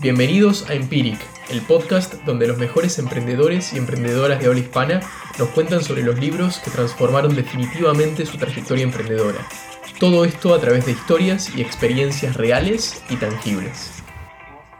Bienvenidos 0.00 0.70
a 0.70 0.74
Empiric, 0.74 1.18
el 1.50 1.60
podcast 1.62 2.14
donde 2.24 2.46
los 2.46 2.56
mejores 2.56 3.00
emprendedores 3.00 3.72
y 3.72 3.78
emprendedoras 3.78 4.38
de 4.38 4.46
habla 4.46 4.60
hispana 4.60 5.00
nos 5.40 5.48
cuentan 5.48 5.82
sobre 5.82 6.04
los 6.04 6.20
libros 6.20 6.60
que 6.60 6.70
transformaron 6.70 7.34
definitivamente 7.34 8.24
su 8.24 8.38
trayectoria 8.38 8.84
emprendedora. 8.84 9.44
Todo 9.98 10.24
esto 10.24 10.54
a 10.54 10.60
través 10.60 10.86
de 10.86 10.92
historias 10.92 11.52
y 11.52 11.62
experiencias 11.62 12.36
reales 12.36 13.02
y 13.10 13.16
tangibles. 13.16 13.90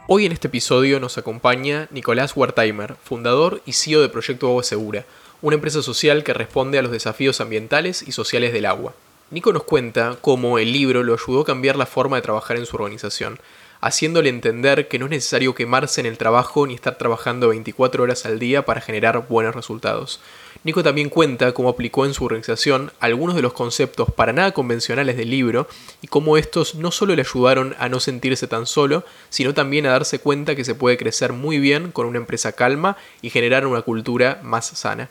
Hoy 0.06 0.24
en 0.24 0.30
este 0.30 0.46
episodio 0.46 1.00
nos 1.00 1.18
acompaña 1.18 1.88
Nicolás 1.90 2.36
Wertheimer, 2.36 2.94
fundador 3.02 3.60
y 3.66 3.72
CEO 3.72 4.00
de 4.00 4.10
Proyecto 4.10 4.46
Agua 4.46 4.62
Segura, 4.62 5.04
una 5.42 5.56
empresa 5.56 5.82
social 5.82 6.22
que 6.22 6.32
responde 6.32 6.78
a 6.78 6.82
los 6.82 6.92
desafíos 6.92 7.40
ambientales 7.40 8.06
y 8.06 8.12
sociales 8.12 8.52
del 8.52 8.66
agua. 8.66 8.94
Nico 9.32 9.52
nos 9.52 9.64
cuenta 9.64 10.16
cómo 10.20 10.60
el 10.60 10.72
libro 10.72 11.02
lo 11.02 11.14
ayudó 11.14 11.40
a 11.40 11.44
cambiar 11.44 11.74
la 11.74 11.86
forma 11.86 12.16
de 12.16 12.22
trabajar 12.22 12.56
en 12.56 12.66
su 12.66 12.76
organización, 12.76 13.40
haciéndole 13.80 14.28
entender 14.28 14.88
que 14.88 14.98
no 14.98 15.06
es 15.06 15.10
necesario 15.10 15.54
quemarse 15.54 16.00
en 16.00 16.06
el 16.06 16.18
trabajo 16.18 16.66
ni 16.66 16.74
estar 16.74 16.98
trabajando 16.98 17.48
24 17.48 18.02
horas 18.02 18.26
al 18.26 18.38
día 18.38 18.64
para 18.64 18.80
generar 18.80 19.26
buenos 19.28 19.54
resultados. 19.54 20.20
Nico 20.64 20.82
también 20.82 21.08
cuenta 21.08 21.52
cómo 21.52 21.68
aplicó 21.68 22.04
en 22.04 22.14
su 22.14 22.24
organización 22.24 22.90
algunos 22.98 23.36
de 23.36 23.42
los 23.42 23.52
conceptos 23.52 24.12
para 24.12 24.32
nada 24.32 24.52
convencionales 24.52 25.16
del 25.16 25.30
libro 25.30 25.68
y 26.02 26.08
cómo 26.08 26.36
estos 26.36 26.74
no 26.74 26.90
solo 26.90 27.14
le 27.14 27.22
ayudaron 27.22 27.76
a 27.78 27.88
no 27.88 28.00
sentirse 28.00 28.48
tan 28.48 28.66
solo, 28.66 29.04
sino 29.30 29.54
también 29.54 29.86
a 29.86 29.90
darse 29.90 30.18
cuenta 30.18 30.56
que 30.56 30.64
se 30.64 30.74
puede 30.74 30.96
crecer 30.96 31.32
muy 31.32 31.60
bien 31.60 31.92
con 31.92 32.06
una 32.06 32.18
empresa 32.18 32.52
calma 32.52 32.96
y 33.22 33.30
generar 33.30 33.66
una 33.66 33.82
cultura 33.82 34.40
más 34.42 34.66
sana. 34.66 35.10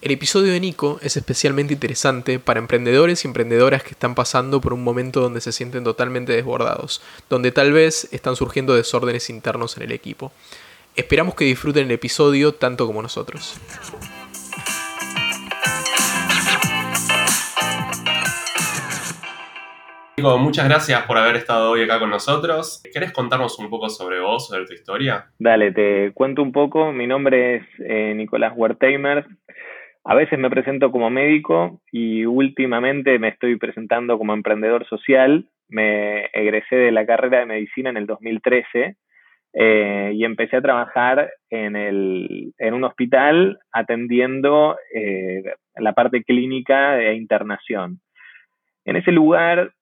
El 0.00 0.12
episodio 0.12 0.52
de 0.52 0.60
Nico 0.60 1.00
es 1.02 1.16
especialmente 1.16 1.72
interesante 1.72 2.38
para 2.38 2.60
emprendedores 2.60 3.24
y 3.24 3.26
emprendedoras 3.26 3.82
que 3.82 3.90
están 3.90 4.14
pasando 4.14 4.60
por 4.60 4.72
un 4.72 4.84
momento 4.84 5.20
donde 5.20 5.40
se 5.40 5.50
sienten 5.50 5.82
totalmente 5.82 6.32
desbordados, 6.32 7.02
donde 7.28 7.50
tal 7.50 7.72
vez 7.72 8.08
están 8.12 8.36
surgiendo 8.36 8.76
desórdenes 8.76 9.28
internos 9.28 9.76
en 9.76 9.82
el 9.82 9.90
equipo. 9.90 10.30
Esperamos 10.94 11.34
que 11.34 11.46
disfruten 11.46 11.86
el 11.86 11.90
episodio 11.90 12.54
tanto 12.54 12.86
como 12.86 13.02
nosotros. 13.02 13.60
Nico, 20.16 20.38
muchas 20.38 20.68
gracias 20.68 21.02
por 21.06 21.16
haber 21.16 21.36
estado 21.36 21.70
hoy 21.70 21.82
acá 21.82 21.98
con 21.98 22.10
nosotros. 22.10 22.82
¿Querés 22.92 23.12
contarnos 23.12 23.58
un 23.58 23.68
poco 23.68 23.88
sobre 23.88 24.20
vos, 24.20 24.46
sobre 24.46 24.64
tu 24.64 24.74
historia? 24.74 25.26
Dale, 25.38 25.72
te 25.72 26.12
cuento 26.12 26.42
un 26.42 26.52
poco. 26.52 26.92
Mi 26.92 27.06
nombre 27.06 27.56
es 27.56 27.62
eh, 27.80 28.14
Nicolás 28.14 28.52
Wertheimer. 28.56 29.26
A 30.10 30.14
veces 30.14 30.38
me 30.38 30.48
presento 30.48 30.90
como 30.90 31.10
médico 31.10 31.82
y 31.92 32.24
últimamente 32.24 33.18
me 33.18 33.28
estoy 33.28 33.56
presentando 33.56 34.16
como 34.16 34.32
emprendedor 34.32 34.88
social. 34.88 35.50
Me 35.68 36.24
egresé 36.32 36.76
de 36.76 36.92
la 36.92 37.04
carrera 37.04 37.40
de 37.40 37.44
medicina 37.44 37.90
en 37.90 37.98
el 37.98 38.06
2013 38.06 38.96
eh, 39.52 40.12
y 40.14 40.24
empecé 40.24 40.56
a 40.56 40.62
trabajar 40.62 41.30
en, 41.50 41.76
el, 41.76 42.54
en 42.56 42.72
un 42.72 42.84
hospital 42.84 43.58
atendiendo 43.70 44.78
eh, 44.94 45.42
la 45.76 45.92
parte 45.92 46.24
clínica 46.24 46.98
e 46.98 47.14
internación. 47.14 48.00
En 48.86 48.96
ese 48.96 49.12
lugar 49.12 49.72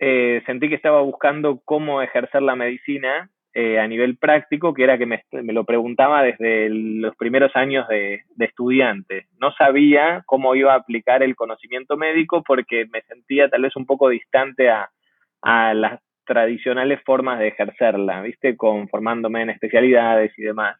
eh, 0.00 0.42
sentí 0.46 0.68
que 0.68 0.74
estaba 0.74 1.00
buscando 1.02 1.60
cómo 1.64 2.02
ejercer 2.02 2.42
la 2.42 2.56
medicina 2.56 3.30
eh, 3.58 3.80
a 3.80 3.88
nivel 3.88 4.18
práctico, 4.18 4.74
que 4.74 4.84
era 4.84 4.98
que 4.98 5.06
me, 5.06 5.24
lo 5.30 5.64
preguntaba 5.64 6.22
desde 6.22 6.68
los 6.68 7.16
primeros 7.16 7.56
años 7.56 7.88
de, 7.88 8.20
estudiante. 8.38 9.28
No 9.40 9.50
sabía 9.52 10.22
cómo 10.26 10.54
iba 10.54 10.74
a 10.74 10.76
aplicar 10.76 11.22
el 11.22 11.34
conocimiento 11.34 11.96
médico 11.96 12.42
porque 12.46 12.84
me 12.92 13.00
sentía 13.04 13.48
tal 13.48 13.62
vez 13.62 13.74
un 13.74 13.86
poco 13.86 14.10
distante 14.10 14.68
a, 14.68 14.90
las 15.72 16.02
tradicionales 16.26 17.00
formas 17.02 17.38
de 17.38 17.48
ejercerla, 17.48 18.20
¿viste? 18.20 18.58
Conformándome 18.58 19.40
en 19.40 19.48
especialidades 19.48 20.38
y 20.38 20.42
demás, 20.42 20.78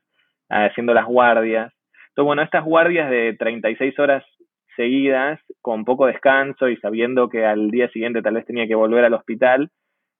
haciendo 0.50 0.92
las 0.92 1.06
guardias. 1.06 1.72
Entonces, 2.08 2.27
bueno, 2.27 2.42
estas 2.42 2.62
guardias 2.62 3.08
de 3.08 3.34
36 3.38 3.98
horas 3.98 4.22
seguidas, 4.76 5.41
con 5.62 5.86
poco 5.86 6.04
descanso 6.04 6.69
y 6.69 6.76
sabiendo 6.76 7.31
que 7.31 7.47
al 7.47 7.70
día 7.70 7.88
siguiente 7.88 8.20
tal 8.20 8.34
vez 8.34 8.44
tenía 8.44 8.66
que 8.66 8.75
volver 8.75 9.06
al 9.06 9.15
hospital, 9.15 9.70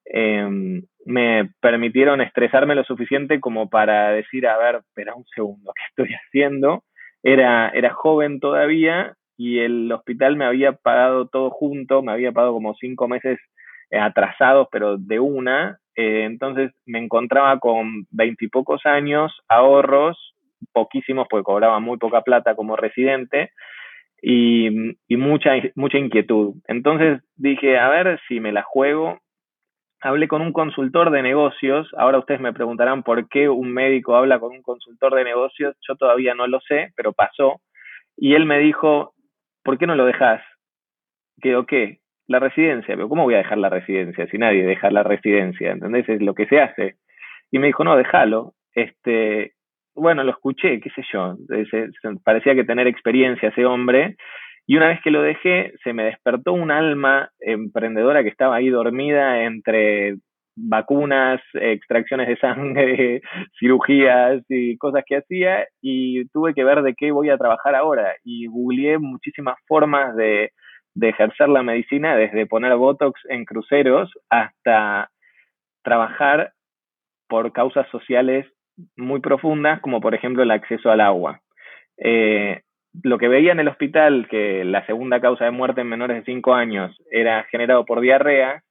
Em, 0.07 0.83
me 1.05 1.51
permitieron 1.61 2.21
estresarme 2.21 2.75
lo 2.75 2.85
suficiente 2.85 3.41
como 3.41 3.69
para 3.69 4.11
decir, 4.11 4.47
a 4.47 4.57
ver, 4.57 4.77
espera 4.77 5.15
un 5.15 5.25
segundo, 5.35 5.73
¿qué 5.77 5.83
estoy 5.89 6.15
haciendo? 6.15 6.85
Era, 7.23 7.71
era 7.71 7.93
joven 7.93 8.41
todavía 8.41 9.17
y 9.37 9.59
el 9.59 9.91
hospital 9.93 10.37
me 10.37 10.45
había 10.45 10.73
pagado 10.73 11.27
todo 11.27 11.51
junto, 11.51 12.03
me 12.03 12.13
había 12.13 12.33
pagado 12.33 12.53
como 12.55 12.75
cinco 12.75 13.09
meses 13.09 13.39
eh, 13.91 13.99
atrasados, 13.99 14.69
pero 14.71 14.97
de 14.97 15.21
una. 15.21 15.79
Eh, 15.95 16.25
entonces 16.25 16.73
me 16.87 16.99
encontraba 16.99 17.59
con 17.59 18.07
veintipocos 18.11 18.87
años, 18.87 19.33
ahorros, 19.49 20.35
poquísimos, 20.73 21.27
porque 21.29 21.45
cobraba 21.45 21.81
muy 21.81 21.99
poca 21.99 22.23
plata 22.23 22.55
como 22.55 22.77
residente, 22.77 23.51
y, 24.23 24.69
y 25.09 25.17
mucha, 25.17 25.53
mucha 25.75 25.99
inquietud. 25.99 26.55
Entonces 26.67 27.23
dije, 27.37 27.79
a 27.79 27.89
ver 27.89 28.19
si 28.29 28.41
me 28.41 28.53
la 28.53 28.63
juego, 28.63 29.19
hablé 30.07 30.29
con 30.29 30.41
un 30.41 30.53
consultor 30.53 31.11
de 31.11 31.23
negocios. 31.23 31.89
Ahora 31.97 32.19
ustedes 32.19 32.41
me 32.41 32.53
preguntarán 32.53 33.03
por 33.03 33.29
qué 33.29 33.49
un 33.49 33.73
médico 33.73 34.15
habla 34.15 34.39
con 34.39 34.53
un 34.53 34.63
consultor 34.63 35.15
de 35.15 35.25
negocios. 35.25 35.77
Yo 35.87 35.97
todavía 35.97 36.35
no 36.35 36.47
lo 36.47 36.61
sé, 36.61 36.93
pero 36.97 37.13
pasó. 37.13 37.61
Y 38.17 38.35
él 38.35 38.47
me 38.47 38.59
dijo, 38.61 39.15
¿por 39.65 39.79
qué 39.79 39.87
no 39.87 39.97
lo 39.97 40.05
dejas? 40.05 40.43
Que, 41.41 41.61
qué? 41.67 41.99
La 42.29 42.39
residencia. 42.39 42.95
Pero 42.95 43.09
¿cómo 43.09 43.25
voy 43.25 43.35
a 43.35 43.39
dejar 43.39 43.59
la 43.59 43.69
residencia 43.69 44.27
si 44.29 44.39
nadie 44.39 44.65
deja 44.65 44.91
la 44.91 45.03
residencia? 45.03 45.73
¿Entendés? 45.73 46.09
Es 46.09 46.23
lo 46.23 46.35
que 46.35 46.47
se 46.47 46.61
hace. 46.61 46.97
Y 47.51 47.59
me 47.59 47.67
dijo, 47.67 47.83
no, 47.83 47.97
déjalo. 47.97 48.55
Este, 48.75 49.55
bueno, 49.95 50.23
lo 50.23 50.31
escuché, 50.31 50.81
qué 50.81 50.91
sé 50.91 51.03
yo. 51.13 51.37
Parecía 52.23 52.55
que 52.55 52.65
tener 52.65 52.87
experiencia 52.87 53.49
ese 53.49 53.67
hombre 53.67 54.17
y 54.67 54.77
una 54.77 54.89
vez 54.89 55.01
que 55.03 55.11
lo 55.11 55.23
dejé, 55.23 55.73
se 55.85 55.93
me 55.93 56.05
despertó 56.05 56.53
un 56.53 56.71
alma 56.71 57.31
emprendedora 57.41 58.23
que 58.23 58.29
estaba 58.29 58.57
ahí 58.57 58.69
dormida 58.69 59.45
entre 59.45 60.17
vacunas, 60.57 61.41
extracciones 61.53 62.29
de 62.29 62.37
sangre, 62.39 63.21
cirugías 63.61 64.43
y 64.49 64.77
cosas 64.79 65.05
que 65.07 65.19
hacía 65.19 65.67
y 65.81 66.27
tuve 66.29 66.55
que 66.55 66.65
ver 66.65 66.83
de 66.83 66.95
qué 66.95 67.13
voy 67.13 67.31
a 67.31 67.37
trabajar 67.37 67.75
ahora 67.75 68.15
y 68.25 68.47
googleé 68.47 68.99
muchísimas 68.99 69.57
formas 69.69 70.17
de, 70.17 70.51
de 70.95 71.09
ejercer 71.11 71.49
la 71.49 71.63
medicina, 71.63 72.17
desde 72.17 72.47
poner 72.47 72.75
Botox 72.75 73.21
en 73.29 73.45
cruceros 73.45 74.11
hasta 74.31 75.11
trabajar 75.85 76.53
por 77.29 77.53
causas 77.53 77.87
sociales 77.91 78.47
muy 78.97 79.21
profundas, 79.21 79.81
como 79.81 80.01
por 80.01 80.15
ejemplo 80.15 80.43
el 80.43 80.51
acceso 80.51 80.91
al 80.91 81.01
agua. 81.01 81.41
Eh, 81.99 82.63
lo 83.03 83.19
que 83.19 83.29
veía 83.29 83.53
en 83.53 83.61
el 83.61 83.69
hospital, 83.69 84.27
que 84.31 84.65
la 84.65 84.85
segunda 84.87 85.21
causa 85.21 85.45
de 85.45 85.51
muerte 85.51 85.81
en 85.81 85.89
menores 85.89 86.19
de 86.19 86.33
5 86.33 86.55
años 86.55 86.97
era 87.11 87.45
generado 87.45 87.85
por 87.85 88.01
diarrea, 88.01 88.63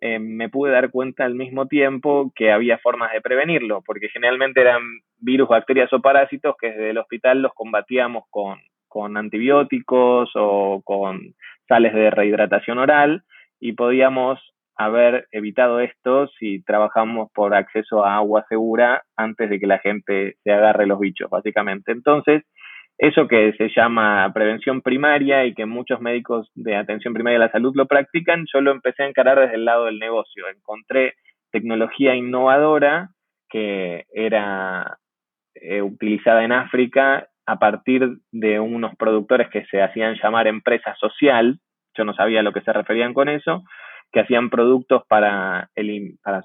eh, 0.00 0.18
me 0.18 0.48
pude 0.48 0.70
dar 0.70 0.90
cuenta 0.90 1.24
al 1.24 1.34
mismo 1.34 1.66
tiempo 1.66 2.32
que 2.34 2.52
había 2.52 2.78
formas 2.78 3.12
de 3.12 3.20
prevenirlo, 3.20 3.82
porque 3.84 4.08
generalmente 4.08 4.60
eran 4.60 4.82
virus, 5.18 5.48
bacterias 5.48 5.92
o 5.92 6.00
parásitos 6.00 6.54
que 6.60 6.68
desde 6.68 6.90
el 6.90 6.98
hospital 6.98 7.42
los 7.42 7.52
combatíamos 7.54 8.24
con, 8.30 8.58
con 8.86 9.16
antibióticos 9.16 10.30
o 10.34 10.82
con 10.84 11.34
sales 11.66 11.94
de 11.94 12.10
rehidratación 12.10 12.78
oral 12.78 13.24
y 13.60 13.72
podíamos 13.72 14.40
haber 14.76 15.26
evitado 15.32 15.80
esto 15.80 16.28
si 16.38 16.62
trabajamos 16.62 17.30
por 17.34 17.52
acceso 17.52 18.04
a 18.04 18.14
agua 18.14 18.46
segura 18.48 19.02
antes 19.16 19.50
de 19.50 19.58
que 19.58 19.66
la 19.66 19.80
gente 19.80 20.36
se 20.44 20.52
agarre 20.52 20.86
los 20.86 21.00
bichos, 21.00 21.28
básicamente. 21.28 21.90
Entonces, 21.90 22.44
eso 22.98 23.28
que 23.28 23.52
se 23.52 23.68
llama 23.74 24.30
prevención 24.34 24.82
primaria 24.82 25.46
y 25.46 25.54
que 25.54 25.66
muchos 25.66 26.00
médicos 26.00 26.50
de 26.54 26.74
atención 26.74 27.14
primaria 27.14 27.38
de 27.38 27.44
la 27.46 27.52
salud 27.52 27.72
lo 27.76 27.86
practican, 27.86 28.44
yo 28.52 28.60
lo 28.60 28.72
empecé 28.72 29.04
a 29.04 29.08
encarar 29.08 29.38
desde 29.38 29.54
el 29.54 29.64
lado 29.64 29.84
del 29.84 30.00
negocio. 30.00 30.48
Encontré 30.48 31.14
tecnología 31.52 32.16
innovadora 32.16 33.10
que 33.48 34.04
era 34.12 34.98
eh, 35.54 35.80
utilizada 35.80 36.44
en 36.44 36.52
África 36.52 37.28
a 37.46 37.58
partir 37.58 38.18
de 38.32 38.60
unos 38.60 38.94
productores 38.96 39.48
que 39.48 39.64
se 39.66 39.80
hacían 39.80 40.16
llamar 40.22 40.48
empresa 40.48 40.94
social, 40.96 41.60
yo 41.96 42.04
no 42.04 42.14
sabía 42.14 42.40
a 42.40 42.42
lo 42.42 42.52
que 42.52 42.60
se 42.60 42.72
referían 42.72 43.14
con 43.14 43.28
eso, 43.28 43.64
que 44.12 44.20
hacían 44.20 44.50
productos 44.50 45.02
para, 45.08 45.70
el, 45.74 46.18
para 46.22 46.42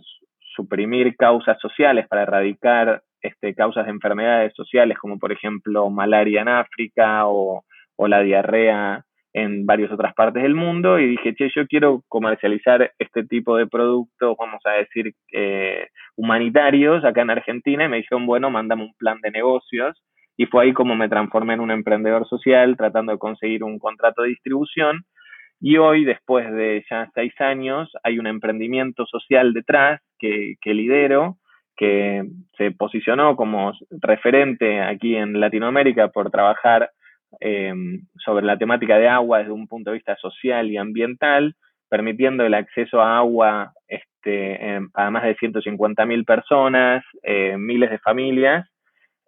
suprimir 0.55 1.15
causas 1.17 1.59
sociales, 1.59 2.07
para 2.07 2.21
erradicar 2.23 3.01
este, 3.23 3.55
causas 3.55 3.85
de 3.85 3.91
enfermedades 3.91 4.53
sociales, 4.53 4.97
como 4.99 5.17
por 5.17 5.31
ejemplo 5.31 5.89
malaria 5.89 6.41
en 6.41 6.49
África 6.49 7.25
o, 7.25 7.63
la 8.05 8.19
diarrea 8.19 9.05
en 9.31 9.65
varias 9.65 9.89
otras 9.89 10.13
partes 10.13 10.43
del 10.43 10.55
mundo 10.55 10.99
y 10.99 11.07
dije, 11.07 11.33
che, 11.35 11.49
yo 11.55 11.65
quiero 11.67 12.03
comercializar 12.09 12.91
este 12.99 13.23
tipo 13.23 13.55
de 13.55 13.65
productos, 13.65 14.35
vamos 14.37 14.61
a 14.65 14.71
decir, 14.71 15.13
eh, 15.31 15.87
humanitarios 16.17 17.05
acá 17.05 17.21
en 17.21 17.29
Argentina 17.29 17.85
y 17.85 17.87
me 17.87 17.97
dijeron, 17.97 18.25
bueno, 18.25 18.49
mandame 18.51 18.83
un 18.83 18.93
plan 18.95 19.19
de 19.21 19.31
negocios 19.31 20.03
y 20.35 20.47
fue 20.47 20.65
ahí 20.65 20.73
como 20.73 20.95
me 20.95 21.07
transformé 21.07 21.53
en 21.53 21.61
un 21.61 21.71
emprendedor 21.71 22.27
social 22.27 22.75
tratando 22.75 23.13
de 23.13 23.19
conseguir 23.19 23.63
un 23.63 23.79
contrato 23.79 24.23
de 24.23 24.29
distribución 24.29 25.05
y 25.65 25.77
hoy, 25.77 26.03
después 26.03 26.51
de 26.51 26.83
ya 26.89 27.09
seis 27.15 27.33
años, 27.39 27.89
hay 28.03 28.19
un 28.19 28.27
emprendimiento 28.27 29.05
social 29.05 29.53
detrás 29.53 30.01
que, 30.19 30.55
que 30.59 30.73
lidero 30.73 31.37
que 31.75 32.23
se 32.57 32.71
posicionó 32.71 33.35
como 33.35 33.73
referente 33.89 34.81
aquí 34.81 35.15
en 35.15 35.39
Latinoamérica 35.39 36.09
por 36.09 36.29
trabajar 36.29 36.91
eh, 37.39 37.73
sobre 38.23 38.45
la 38.45 38.57
temática 38.57 38.97
de 38.97 39.07
agua 39.07 39.39
desde 39.39 39.51
un 39.51 39.67
punto 39.67 39.89
de 39.89 39.95
vista 39.95 40.15
social 40.17 40.69
y 40.69 40.77
ambiental, 40.77 41.55
permitiendo 41.89 42.45
el 42.45 42.53
acceso 42.53 43.01
a 43.01 43.17
agua 43.17 43.73
este, 43.87 44.79
a 44.93 45.09
más 45.09 45.23
de 45.23 45.35
150.000 45.35 46.25
personas, 46.25 47.03
eh, 47.23 47.55
miles 47.57 47.89
de 47.89 47.99
familias, 47.99 48.69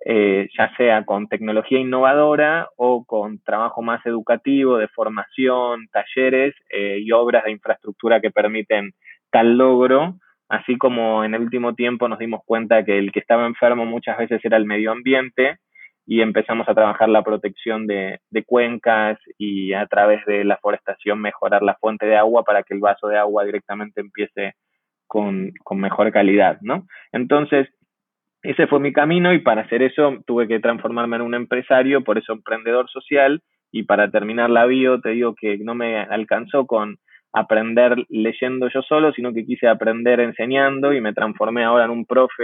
eh, 0.06 0.48
ya 0.58 0.72
sea 0.78 1.04
con 1.04 1.28
tecnología 1.28 1.80
innovadora 1.80 2.70
o 2.78 3.06
con 3.06 3.40
trabajo 3.40 3.82
más 3.82 4.06
educativo, 4.06 4.78
de 4.78 4.88
formación, 4.90 5.88
talleres 5.92 6.54
y 6.70 7.12
obras 7.12 7.46
de 7.46 7.52
infraestructura 7.52 8.22
que 8.22 8.30
permiten 8.30 8.92
tal 9.32 9.58
logro, 9.58 10.16
así 10.50 10.78
como 10.78 11.24
en 11.24 11.34
el 11.34 11.42
último 11.42 11.76
tiempo 11.76 12.08
nos 12.08 12.20
dimos 12.20 12.42
cuenta 12.46 12.84
que 12.84 12.98
el 12.98 13.12
que 13.12 13.20
estaba 13.20 13.46
enfermo 13.46 13.86
muchas 13.86 14.18
veces 14.18 14.44
era 14.44 14.58
el 14.58 14.66
medio 14.66 14.92
ambiente 14.92 15.58
y 16.08 16.22
empezamos 16.22 16.70
a 16.70 16.76
trabajar 16.76 17.10
la 17.10 17.24
protección 17.24 17.88
de, 17.88 18.20
cuencas 18.46 19.18
y 19.38 19.74
a 19.74 19.88
través 19.88 20.24
de 20.26 20.44
la 20.44 20.58
forestación 20.58 21.20
mejorar 21.20 21.64
la 21.64 21.76
fuente 21.76 22.06
de 22.06 22.16
agua 22.16 22.44
para 22.44 22.64
que 22.64 22.76
el 22.76 22.80
vaso 22.80 23.08
de 23.08 23.18
agua 23.18 23.44
directamente 23.44 24.02
empiece 24.02 24.54
con, 25.08 25.52
con 25.64 25.80
mejor 25.80 26.12
calidad, 26.12 26.60
¿no? 26.62 26.86
Entonces, 27.12 27.68
ese 28.44 28.68
fue 28.68 28.80
mi 28.80 28.94
camino 28.94 29.34
y 29.34 29.40
para 29.40 29.62
hacer 29.62 29.82
eso 29.82 30.20
tuve 30.28 30.48
que 30.48 30.60
transformarme 30.60 31.16
en 31.16 31.24
un 31.24 31.34
empresario, 31.34 32.04
por 32.04 32.20
eso 32.20 32.34
emprendedor 32.34 32.88
social, 32.90 33.42
y 33.72 33.84
para 33.84 34.12
terminar 34.12 34.52
la 34.52 34.66
bio 34.66 35.02
te 35.02 35.10
digo 35.10 35.34
que 35.36 35.58
no 35.58 35.74
me 35.74 36.00
alcanzó 36.00 36.68
con 36.68 36.98
aprender 37.36 37.98
leyendo 38.08 38.70
yo 38.70 38.82
solo, 38.82 39.12
sino 39.12 39.34
que 39.34 39.46
quise 39.46 39.68
aprender 39.68 40.22
enseñando 40.22 40.94
y 40.94 41.02
me 41.02 41.14
transformé 41.14 41.66
ahora 41.66 41.84
en 41.84 41.92
un 41.92 42.06
profe 42.06 42.44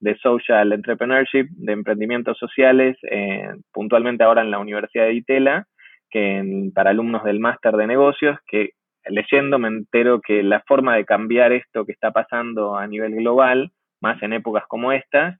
de, 0.00 0.16
social 0.22 0.72
entrepreneurship, 0.72 1.48
de 1.50 1.72
emprendimientos 1.72 2.38
sociales, 2.38 2.96
eh, 3.10 3.48
puntualmente 3.72 4.24
ahora 4.24 4.40
en 4.40 4.50
la 4.50 4.58
Universidad 4.58 5.04
de 5.04 5.14
Itela, 5.14 5.66
que 6.08 6.70
para 6.74 6.90
alumnos 6.90 7.24
del 7.24 7.40
máster 7.40 7.76
de 7.76 7.86
negocios, 7.86 8.38
que 8.46 8.70
leyendo 9.04 9.58
me 9.58 9.68
entero 9.68 10.20
que 10.26 10.42
la 10.42 10.62
forma 10.66 10.96
de 10.96 11.04
cambiar 11.04 11.52
esto 11.52 11.84
que 11.84 11.92
está 11.92 12.12
pasando 12.12 12.76
a 12.76 12.86
nivel 12.86 13.16
global, 13.16 13.70
más 14.00 14.22
en 14.22 14.32
épocas 14.32 14.64
como 14.66 14.92
estas, 14.92 15.38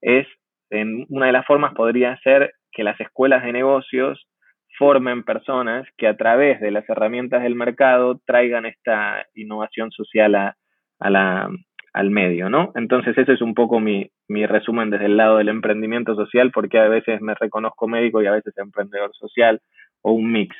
es, 0.00 0.26
en 0.70 1.06
una 1.10 1.26
de 1.26 1.32
las 1.32 1.46
formas 1.46 1.74
podría 1.74 2.16
ser 2.24 2.54
que 2.72 2.82
las 2.82 2.98
escuelas 3.00 3.44
de 3.44 3.52
negocios 3.52 4.26
formen 4.78 5.22
personas 5.22 5.86
que 5.96 6.06
a 6.06 6.16
través 6.16 6.60
de 6.60 6.70
las 6.70 6.88
herramientas 6.88 7.42
del 7.42 7.54
mercado 7.54 8.20
traigan 8.24 8.66
esta 8.66 9.26
innovación 9.34 9.90
social 9.90 10.34
a, 10.34 10.56
la, 11.00 11.50
al 11.92 12.10
medio, 12.10 12.50
¿no? 12.50 12.72
Entonces 12.74 13.16
ese 13.16 13.32
es 13.32 13.42
un 13.42 13.54
poco 13.54 13.80
mi, 13.80 14.10
mi 14.28 14.46
resumen 14.46 14.90
desde 14.90 15.06
el 15.06 15.16
lado 15.16 15.38
del 15.38 15.48
emprendimiento 15.48 16.14
social, 16.14 16.50
porque 16.52 16.78
a 16.78 16.88
veces 16.88 17.20
me 17.20 17.34
reconozco 17.34 17.88
médico 17.88 18.22
y 18.22 18.26
a 18.26 18.32
veces 18.32 18.56
emprendedor 18.58 19.14
social 19.14 19.60
o 20.02 20.12
un 20.12 20.30
mix. 20.30 20.56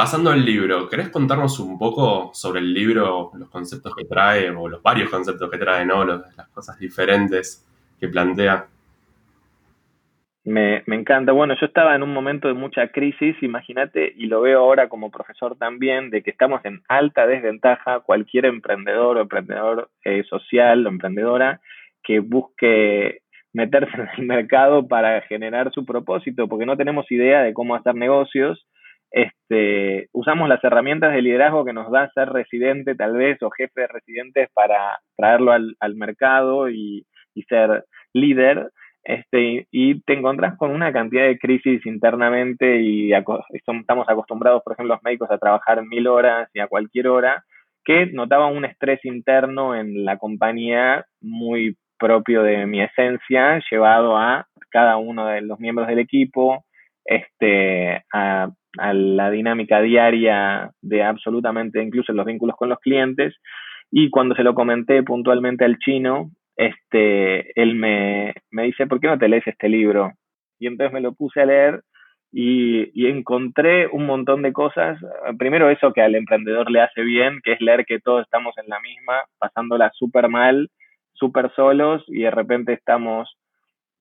Pasando 0.00 0.30
al 0.30 0.42
libro, 0.42 0.88
¿querés 0.88 1.10
contarnos 1.10 1.60
un 1.60 1.78
poco 1.78 2.30
sobre 2.32 2.60
el 2.60 2.72
libro, 2.72 3.32
los 3.34 3.50
conceptos 3.50 3.94
que 3.94 4.06
trae, 4.06 4.48
o 4.48 4.66
los 4.66 4.82
varios 4.82 5.10
conceptos 5.10 5.50
que 5.50 5.58
trae, 5.58 5.84
¿no? 5.84 6.06
las 6.06 6.48
cosas 6.54 6.78
diferentes 6.78 7.68
que 8.00 8.08
plantea. 8.08 8.64
Me, 10.44 10.82
encanta. 10.86 11.32
Bueno, 11.32 11.54
yo 11.60 11.66
estaba 11.66 11.94
en 11.94 12.02
un 12.02 12.14
momento 12.14 12.48
de 12.48 12.54
mucha 12.54 12.88
crisis, 12.88 13.36
imagínate, 13.42 14.14
y 14.16 14.24
lo 14.24 14.40
veo 14.40 14.60
ahora 14.60 14.88
como 14.88 15.10
profesor 15.10 15.58
también, 15.58 16.08
de 16.08 16.22
que 16.22 16.30
estamos 16.30 16.64
en 16.64 16.80
alta 16.88 17.26
desventaja, 17.26 18.00
cualquier 18.00 18.46
emprendedor 18.46 19.18
o 19.18 19.20
emprendedor 19.20 19.90
eh, 20.06 20.24
social 20.30 20.86
o 20.86 20.88
emprendedora 20.88 21.60
que 22.02 22.20
busque 22.20 23.20
meterse 23.52 23.94
en 23.94 24.08
el 24.16 24.26
mercado 24.26 24.88
para 24.88 25.20
generar 25.20 25.70
su 25.72 25.84
propósito, 25.84 26.48
porque 26.48 26.64
no 26.64 26.78
tenemos 26.78 27.04
idea 27.12 27.42
de 27.42 27.52
cómo 27.52 27.74
hacer 27.74 27.94
negocios 27.94 28.66
este, 29.10 30.08
usamos 30.12 30.48
las 30.48 30.62
herramientas 30.62 31.12
de 31.12 31.22
liderazgo 31.22 31.64
que 31.64 31.72
nos 31.72 31.90
da 31.90 32.10
ser 32.12 32.28
residente 32.28 32.94
tal 32.94 33.14
vez 33.14 33.42
o 33.42 33.50
jefe 33.50 33.82
de 33.82 33.86
residentes 33.88 34.48
para 34.54 34.98
traerlo 35.16 35.52
al, 35.52 35.94
mercado 35.96 36.70
y, 36.70 37.06
ser 37.48 37.84
líder. 38.12 38.70
Este, 39.02 39.66
y 39.70 40.00
te 40.02 40.12
encontrás 40.12 40.56
con 40.58 40.70
una 40.70 40.92
cantidad 40.92 41.24
de 41.24 41.38
crisis 41.38 41.84
internamente 41.86 42.82
y 42.82 43.12
estamos 43.12 44.06
acostumbrados, 44.06 44.62
por 44.62 44.74
ejemplo, 44.74 44.94
los 44.94 45.02
médicos 45.02 45.30
a 45.30 45.38
trabajar 45.38 45.84
mil 45.84 46.06
horas 46.06 46.48
y 46.52 46.60
a 46.60 46.68
cualquier 46.68 47.08
hora, 47.08 47.44
que 47.82 48.06
notaba 48.06 48.46
un 48.46 48.66
estrés 48.66 49.02
interno 49.04 49.74
en 49.74 50.04
la 50.04 50.18
compañía 50.18 51.06
muy 51.20 51.76
propio 51.98 52.42
de 52.42 52.66
mi 52.66 52.82
esencia, 52.82 53.60
llevado 53.70 54.16
a 54.16 54.46
cada 54.70 54.98
uno 54.98 55.26
de 55.26 55.40
los 55.40 55.58
miembros 55.58 55.88
del 55.88 55.98
equipo, 55.98 56.64
este, 57.10 58.04
a 58.12 58.48
la 58.92 59.30
dinámica 59.30 59.80
diaria 59.80 60.70
de 60.80 61.02
absolutamente, 61.02 61.82
incluso 61.82 62.12
los 62.12 62.24
vínculos 62.24 62.56
con 62.56 62.68
los 62.68 62.78
clientes. 62.78 63.34
Y 63.90 64.10
cuando 64.10 64.36
se 64.36 64.44
lo 64.44 64.54
comenté 64.54 65.02
puntualmente 65.02 65.64
al 65.64 65.78
chino, 65.78 66.30
este, 66.56 67.60
él 67.60 67.74
me, 67.74 68.32
me 68.50 68.64
dice, 68.64 68.86
¿por 68.86 69.00
qué 69.00 69.08
no 69.08 69.18
te 69.18 69.28
lees 69.28 69.46
este 69.46 69.68
libro? 69.68 70.12
Y 70.60 70.68
entonces 70.68 70.92
me 70.92 71.00
lo 71.00 71.12
puse 71.14 71.40
a 71.40 71.46
leer 71.46 71.82
y, 72.30 72.90
y, 72.94 73.08
encontré 73.08 73.88
un 73.88 74.06
montón 74.06 74.42
de 74.42 74.52
cosas. 74.52 75.00
Primero 75.36 75.68
eso 75.68 75.92
que 75.92 76.02
al 76.02 76.14
emprendedor 76.14 76.70
le 76.70 76.80
hace 76.80 77.02
bien, 77.02 77.40
que 77.42 77.54
es 77.54 77.60
leer 77.60 77.84
que 77.86 77.98
todos 77.98 78.22
estamos 78.22 78.56
en 78.58 78.68
la 78.68 78.78
misma, 78.78 79.22
pasándola 79.38 79.90
súper 79.94 80.28
mal, 80.28 80.68
súper 81.14 81.50
solos 81.56 82.04
y 82.06 82.20
de 82.20 82.30
repente 82.30 82.72
estamos 82.72 83.36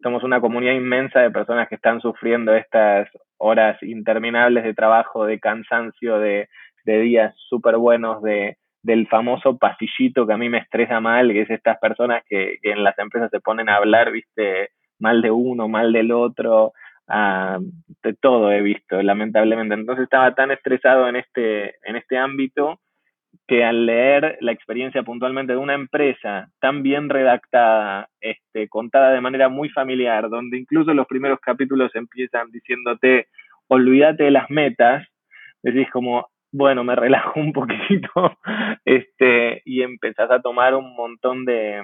somos 0.01 0.23
una 0.23 0.39
comunidad 0.39 0.73
inmensa 0.73 1.19
de 1.19 1.31
personas 1.31 1.67
que 1.67 1.75
están 1.75 2.01
sufriendo 2.01 2.53
estas 2.53 3.09
horas 3.37 3.81
interminables 3.83 4.63
de 4.63 4.73
trabajo, 4.73 5.25
de 5.25 5.39
cansancio, 5.39 6.19
de, 6.19 6.47
días 6.85 7.35
súper 7.47 7.77
buenos, 7.77 8.23
de, 8.23 8.57
del 8.81 9.07
famoso 9.07 9.57
pasillito 9.59 10.25
que 10.25 10.33
a 10.33 10.37
mí 10.37 10.49
me 10.49 10.57
estresa 10.57 10.99
mal, 10.99 11.31
que 11.31 11.41
es 11.41 11.49
estas 11.51 11.77
personas 11.77 12.23
que, 12.27 12.57
en 12.63 12.83
las 12.83 12.97
empresas 12.97 13.29
se 13.29 13.39
ponen 13.39 13.69
a 13.69 13.75
hablar, 13.75 14.11
viste, 14.11 14.69
mal 14.97 15.21
de 15.21 15.29
uno, 15.29 15.67
mal 15.67 15.93
del 15.93 16.11
otro, 16.11 16.73
ah, 17.07 17.59
de 18.01 18.13
todo 18.15 18.51
he 18.51 18.61
visto, 18.61 19.01
lamentablemente. 19.03 19.75
Entonces 19.75 20.03
estaba 20.03 20.33
tan 20.33 20.49
estresado 20.49 21.07
en 21.07 21.17
este, 21.17 21.75
en 21.87 21.95
este 21.95 22.17
ámbito 22.17 22.79
que 23.47 23.63
al 23.63 23.85
leer 23.87 24.37
la 24.41 24.51
experiencia 24.51 25.03
puntualmente 25.03 25.53
de 25.53 25.57
una 25.57 25.73
empresa 25.73 26.49
tan 26.59 26.83
bien 26.83 27.09
redactada, 27.09 28.07
este, 28.21 28.67
contada 28.69 29.11
de 29.11 29.21
manera 29.21 29.49
muy 29.49 29.69
familiar, 29.69 30.29
donde 30.29 30.57
incluso 30.57 30.93
los 30.93 31.07
primeros 31.07 31.39
capítulos 31.39 31.95
empiezan 31.95 32.51
diciéndote, 32.51 33.27
olvídate 33.67 34.25
de 34.25 34.31
las 34.31 34.49
metas, 34.49 35.07
decís 35.63 35.89
como, 35.91 36.27
bueno, 36.51 36.83
me 36.83 36.95
relajo 36.95 37.39
un 37.39 37.53
poquito, 37.53 38.37
este, 38.85 39.61
y 39.65 39.81
empezás 39.81 40.29
a 40.31 40.41
tomar 40.41 40.75
un 40.75 40.95
montón 40.95 41.45
de, 41.45 41.77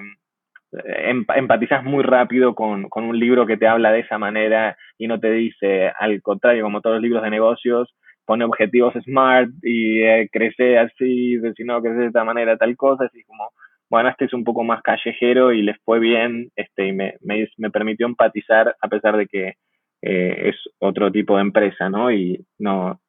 em, 0.84 1.24
empatizas 1.34 1.82
muy 1.82 2.04
rápido 2.04 2.54
con, 2.54 2.88
con 2.88 3.04
un 3.04 3.18
libro 3.18 3.44
que 3.44 3.56
te 3.56 3.66
habla 3.66 3.90
de 3.90 4.00
esa 4.00 4.18
manera 4.18 4.76
y 4.98 5.08
no 5.08 5.18
te 5.18 5.32
dice, 5.32 5.92
al 5.98 6.22
contrario, 6.22 6.62
como 6.62 6.80
todos 6.80 6.96
los 6.96 7.02
libros 7.02 7.22
de 7.22 7.30
negocios, 7.30 7.92
pone 8.26 8.44
objetivos 8.44 8.94
smart 9.04 9.48
y 9.62 10.02
eh, 10.02 10.28
crece 10.30 10.78
así, 10.78 11.38
si 11.56 11.64
no 11.64 11.80
crece 11.80 12.00
de 12.00 12.06
esta 12.08 12.24
manera, 12.24 12.56
tal 12.56 12.76
cosa, 12.76 13.04
así 13.04 13.22
como, 13.24 13.50
bueno, 13.88 14.08
este 14.08 14.26
es 14.26 14.32
un 14.32 14.44
poco 14.44 14.64
más 14.64 14.82
callejero 14.82 15.52
y 15.52 15.62
les 15.62 15.76
fue 15.84 16.00
bien, 16.00 16.50
este, 16.56 16.88
y 16.88 16.92
me, 16.92 17.14
me, 17.20 17.48
me 17.56 17.70
permitió 17.70 18.06
empatizar 18.06 18.76
a 18.80 18.88
pesar 18.88 19.16
de 19.16 19.26
que 19.26 19.54
eh, 20.02 20.50
es 20.50 20.56
otro 20.78 21.10
tipo 21.10 21.36
de 21.36 21.42
empresa, 21.42 21.88
¿no? 21.88 22.10
Y 22.10 22.44
no, 22.58 23.00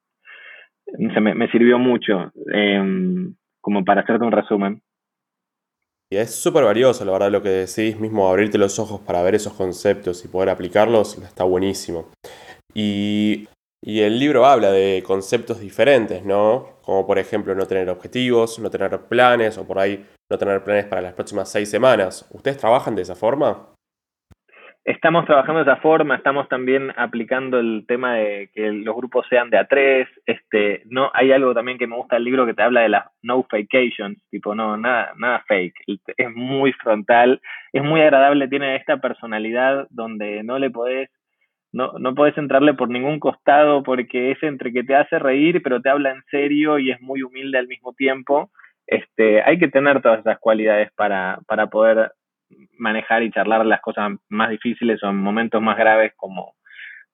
se 0.86 1.20
me, 1.20 1.34
me 1.34 1.50
sirvió 1.52 1.80
mucho, 1.80 2.32
em, 2.54 3.36
como 3.60 3.84
para 3.84 4.02
hacerte 4.02 4.24
un 4.24 4.32
resumen. 4.32 4.82
Y 6.10 6.18
es 6.18 6.34
súper 6.34 6.64
valioso, 6.64 7.04
la 7.04 7.12
verdad, 7.12 7.32
lo 7.32 7.42
que 7.42 7.50
decís, 7.50 8.00
mismo 8.00 8.30
abrirte 8.30 8.58
los 8.58 8.80
ojos 8.80 9.02
para 9.02 9.22
ver 9.24 9.36
esos 9.36 9.54
conceptos 9.54 10.24
y 10.24 10.30
poder 10.30 10.50
aplicarlos, 10.50 11.18
está 11.18 11.44
buenísimo. 11.44 12.10
Y 12.74 13.48
y 13.82 14.02
el 14.02 14.20
libro 14.20 14.46
habla 14.46 14.72
de 14.72 15.04
conceptos 15.06 15.60
diferentes, 15.60 16.26
¿no? 16.26 16.78
Como 16.82 17.06
por 17.06 17.20
ejemplo 17.20 17.54
no 17.56 17.66
tener 17.66 17.90
objetivos, 17.90 18.60
no 18.60 18.70
tener 18.70 19.00
planes 19.08 19.58
o 19.58 19.68
por 19.68 19.80
ahí 19.80 20.06
no 20.30 20.38
tener 20.38 20.64
planes 20.64 20.86
para 20.86 21.02
las 21.02 21.14
próximas 21.14 21.52
seis 21.52 21.70
semanas. 21.70 22.28
¿Ustedes 22.34 22.58
trabajan 22.58 22.96
de 22.96 23.04
esa 23.04 23.16
forma? 23.16 23.74
Estamos 24.84 25.26
trabajando 25.26 25.62
de 25.66 25.70
esa 25.70 25.82
forma, 25.82 26.16
estamos 26.16 26.48
también 26.48 26.94
aplicando 26.96 27.60
el 27.60 27.84
tema 27.86 28.16
de 28.16 28.50
que 28.54 28.72
los 28.72 28.96
grupos 28.96 29.26
sean 29.30 29.50
de 29.50 29.58
a 29.58 29.68
tres. 29.68 30.08
Este, 30.26 30.84
no, 30.86 31.12
hay 31.14 31.34
algo 31.34 31.54
también 31.54 31.78
que 31.78 31.88
me 31.88 31.98
gusta 31.98 32.16
del 32.16 32.24
libro 32.24 32.46
que 32.46 32.54
te 32.54 32.64
habla 32.64 32.82
de 32.82 32.90
las 32.90 33.06
no 33.22 33.44
fakeations, 33.44 34.18
tipo 34.30 34.56
no, 34.56 34.78
nada, 34.78 35.12
nada 35.18 35.44
fake. 35.46 35.76
Es 36.16 36.34
muy 36.34 36.72
frontal, 36.72 37.42
es 37.74 37.84
muy 37.84 38.00
agradable, 38.00 38.48
tiene 38.48 38.78
esta 38.78 38.96
personalidad 38.96 39.88
donde 39.90 40.42
no 40.44 40.58
le 40.58 40.70
podés 40.70 41.10
no, 41.74 41.94
no 42.00 42.16
podés 42.16 42.38
entrarle 42.38 42.74
por 42.74 42.90
ningún 42.90 43.20
costado 43.20 43.84
porque 43.84 44.32
es 44.32 44.42
entre 44.44 44.72
que 44.72 44.84
te 44.84 44.96
hace 44.96 45.20
reír, 45.20 45.62
pero 45.62 45.82
te 45.82 45.90
habla 45.90 46.12
en 46.12 46.24
serio 46.32 46.80
y 46.80 46.92
es 46.92 47.02
muy 47.02 47.24
humilde 47.24 47.58
al 47.58 47.68
mismo 47.68 47.94
tiempo. 47.94 48.52
Este, 48.86 49.42
hay 49.44 49.60
que 49.60 49.68
tener 49.68 50.02
todas 50.02 50.20
esas 50.22 50.40
cualidades 50.40 50.92
para, 50.96 51.40
para 51.46 51.68
poder 51.68 52.12
manejar 52.78 53.24
y 53.24 53.32
charlar 53.32 53.66
las 53.66 53.82
cosas 53.82 54.14
más 54.30 54.50
difíciles 54.50 55.04
o 55.04 55.10
en 55.10 55.18
momentos 55.18 55.62
más 55.62 55.78
graves 55.78 56.14
como, 56.16 56.54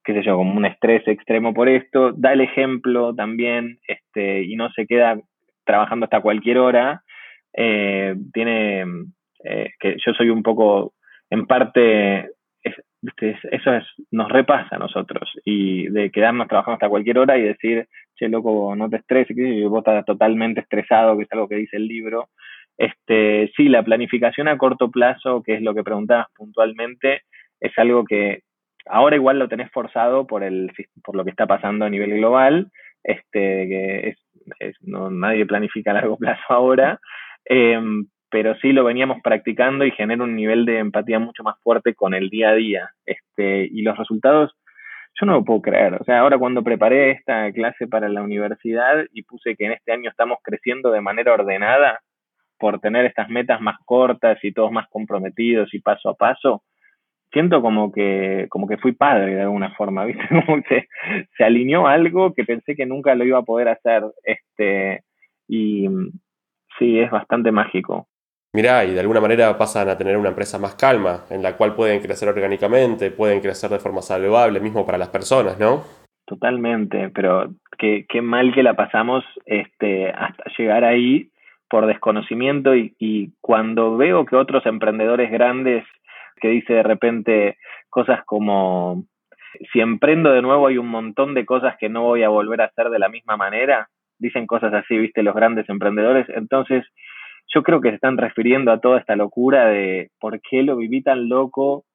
qué 0.03 0.13
sé 0.13 0.23
yo, 0.23 0.37
como 0.37 0.55
un 0.55 0.65
estrés 0.65 1.07
extremo 1.07 1.53
por 1.53 1.69
esto, 1.69 2.11
da 2.13 2.33
el 2.33 2.41
ejemplo 2.41 3.15
también, 3.15 3.79
este, 3.87 4.43
y 4.43 4.55
no 4.55 4.69
se 4.71 4.85
queda 4.85 5.19
trabajando 5.65 6.05
hasta 6.05 6.21
cualquier 6.21 6.59
hora. 6.59 7.03
Eh, 7.55 8.15
tiene, 8.33 8.85
eh, 9.43 9.71
que 9.79 9.95
yo 10.05 10.13
soy 10.13 10.29
un 10.29 10.43
poco, 10.43 10.93
en 11.29 11.45
parte, 11.45 12.29
eso 13.17 13.73
es, 13.73 13.85
nos 14.11 14.29
repasa 14.29 14.75
a 14.75 14.79
nosotros, 14.79 15.29
y 15.43 15.87
de 15.89 16.09
quedarnos 16.11 16.47
trabajando 16.47 16.75
hasta 16.75 16.89
cualquier 16.89 17.19
hora 17.19 17.37
y 17.37 17.43
decir, 17.43 17.87
che, 18.15 18.29
loco, 18.29 18.75
no 18.75 18.89
te 18.89 18.97
estreses, 18.97 19.35
que 19.35 19.65
vos 19.67 19.79
estás 19.79 20.05
totalmente 20.05 20.61
estresado, 20.61 21.17
que 21.17 21.23
es 21.23 21.31
algo 21.31 21.47
que 21.47 21.55
dice 21.55 21.77
el 21.77 21.87
libro. 21.87 22.29
Este, 22.77 23.51
sí, 23.55 23.69
la 23.69 23.83
planificación 23.83 24.47
a 24.47 24.57
corto 24.57 24.89
plazo, 24.89 25.43
que 25.43 25.55
es 25.55 25.61
lo 25.61 25.73
que 25.73 25.83
preguntabas 25.83 26.27
puntualmente, 26.35 27.21
es 27.59 27.77
algo 27.77 28.03
que 28.03 28.41
Ahora 28.85 29.15
igual 29.15 29.39
lo 29.39 29.47
tenés 29.47 29.71
forzado 29.71 30.27
por, 30.27 30.43
el, 30.43 30.71
por 31.03 31.15
lo 31.15 31.23
que 31.23 31.29
está 31.29 31.47
pasando 31.47 31.85
a 31.85 31.89
nivel 31.89 32.17
global, 32.17 32.69
este, 33.03 33.67
que 33.67 34.15
es, 34.59 34.75
no, 34.81 35.09
nadie 35.09 35.45
planifica 35.45 35.91
a 35.91 35.95
largo 35.95 36.17
plazo 36.19 36.43
ahora, 36.49 36.99
em, 37.45 38.05
pero 38.33 38.55
sí 38.55 38.73
lo 38.73 38.83
veníamos 38.83 39.21
practicando 39.21 39.85
y 39.85 39.91
genera 39.91 40.23
un 40.23 40.35
nivel 40.35 40.65
de 40.65 40.79
empatía 40.79 41.19
mucho 41.19 41.43
más 41.43 41.55
fuerte 41.61 41.93
con 41.93 42.15
el 42.15 42.31
día 42.31 42.49
a 42.49 42.55
día. 42.55 42.89
Este, 43.05 43.69
y 43.71 43.83
los 43.83 43.95
resultados, 43.95 44.51
yo 45.21 45.27
no 45.27 45.33
lo 45.33 45.45
puedo 45.45 45.61
creer. 45.61 45.93
O 46.01 46.03
sea, 46.03 46.21
ahora 46.21 46.39
cuando 46.39 46.63
preparé 46.63 47.11
esta 47.11 47.51
clase 47.51 47.85
para 47.87 48.09
la 48.09 48.23
universidad 48.23 49.05
y 49.13 49.21
puse 49.21 49.55
que 49.55 49.67
en 49.67 49.73
este 49.73 49.91
año 49.91 50.09
estamos 50.09 50.39
creciendo 50.41 50.89
de 50.89 51.01
manera 51.01 51.31
ordenada 51.31 51.99
por 52.57 52.79
tener 52.79 53.05
estas 53.05 53.29
metas 53.29 53.61
más 53.61 53.77
cortas 53.85 54.43
y 54.43 54.51
todos 54.51 54.71
más 54.71 54.87
comprometidos 54.89 55.71
y 55.71 55.79
paso 55.79 56.09
a 56.09 56.15
paso, 56.15 56.63
siento 57.31 57.61
como 57.61 57.91
que, 57.91 58.47
como 58.49 58.67
que 58.67 58.77
fui 58.77 58.93
padre 58.93 59.35
de 59.35 59.41
alguna 59.43 59.75
forma, 59.75 60.05
¿viste? 60.05 60.27
Como 60.27 60.63
que 60.63 60.87
se, 61.37 61.43
alineó 61.43 61.85
algo 61.85 62.33
que 62.33 62.45
pensé 62.45 62.75
que 62.75 62.87
nunca 62.87 63.13
lo 63.13 63.25
iba 63.25 63.37
a 63.37 63.43
poder 63.43 63.67
hacer. 63.67 64.01
Este, 64.23 65.03
y 65.47 65.87
sí, 66.79 66.99
es 66.99 67.11
bastante 67.11 67.51
mágico. 67.51 68.07
Mirá, 68.53 68.85
y 68.85 68.93
de 68.93 68.99
alguna 68.99 69.19
manera 69.19 69.57
pasan 69.57 69.89
a 69.89 69.97
tener 69.97 70.15
una 70.15 70.29
empresa 70.29 70.59
más 70.59 70.75
calma, 70.75 71.25
en 71.31 71.41
la 71.41 71.57
cual 71.57 71.73
pueden 71.73 72.01
crecer 72.01 72.29
orgánicamente, 72.29 73.09
pueden 73.09 73.41
crecer 73.41 73.71
de 73.71 73.79
forma 73.79 74.01
saludable, 74.01 74.59
mismo 74.59 74.85
para 74.85 74.99
las 74.99 75.09
personas, 75.09 75.57
¿no? 75.59 75.83
Totalmente, 76.25 77.09
pero 77.09 77.49
qué, 77.79 78.05
qué 78.07 78.21
mal 78.21 78.53
que 78.53 78.61
la 78.61 78.75
pasamos 78.75 79.23
este, 79.45 80.09
hasta 80.09 80.43
llegar 80.57 80.83
ahí 80.83 81.31
por 81.67 81.87
desconocimiento 81.87 82.75
y, 82.75 82.95
y 82.99 83.31
cuando 83.41 83.97
veo 83.97 84.25
que 84.25 84.35
otros 84.35 84.63
emprendedores 84.67 85.31
grandes 85.31 85.83
que 86.39 86.49
dice 86.49 86.73
de 86.73 86.83
repente 86.83 87.57
cosas 87.89 88.23
como, 88.25 89.05
si 89.71 89.79
emprendo 89.79 90.31
de 90.31 90.41
nuevo 90.41 90.67
hay 90.67 90.77
un 90.77 90.87
montón 90.87 91.33
de 91.33 91.45
cosas 91.45 91.75
que 91.79 91.89
no 91.89 92.03
voy 92.03 92.23
a 92.23 92.29
volver 92.29 92.61
a 92.61 92.65
hacer 92.65 92.89
de 92.89 92.99
la 92.99 93.09
misma 93.09 93.37
manera. 93.37 93.89
Dicen 94.19 94.45
cosas 94.47 94.73
así, 94.73 94.97
viste, 94.97 95.23
los 95.23 95.35
grandes 95.35 95.67
emprendedores. 95.69 96.27
Entonces, 96.29 96.85
yo 97.47 97.63
creo 97.63 97.81
que 97.81 97.89
se 97.89 97.95
están 97.95 98.17
refiriendo 98.17 98.71
a 98.71 98.79
toda 98.79 98.99
esta 98.99 99.15
locura 99.15 99.67
de 99.67 100.09
por 100.19 100.39
qué 100.41 100.63
lo 100.63 100.75
viví 100.77 101.01
tan 101.01 101.29
loco 101.29 101.85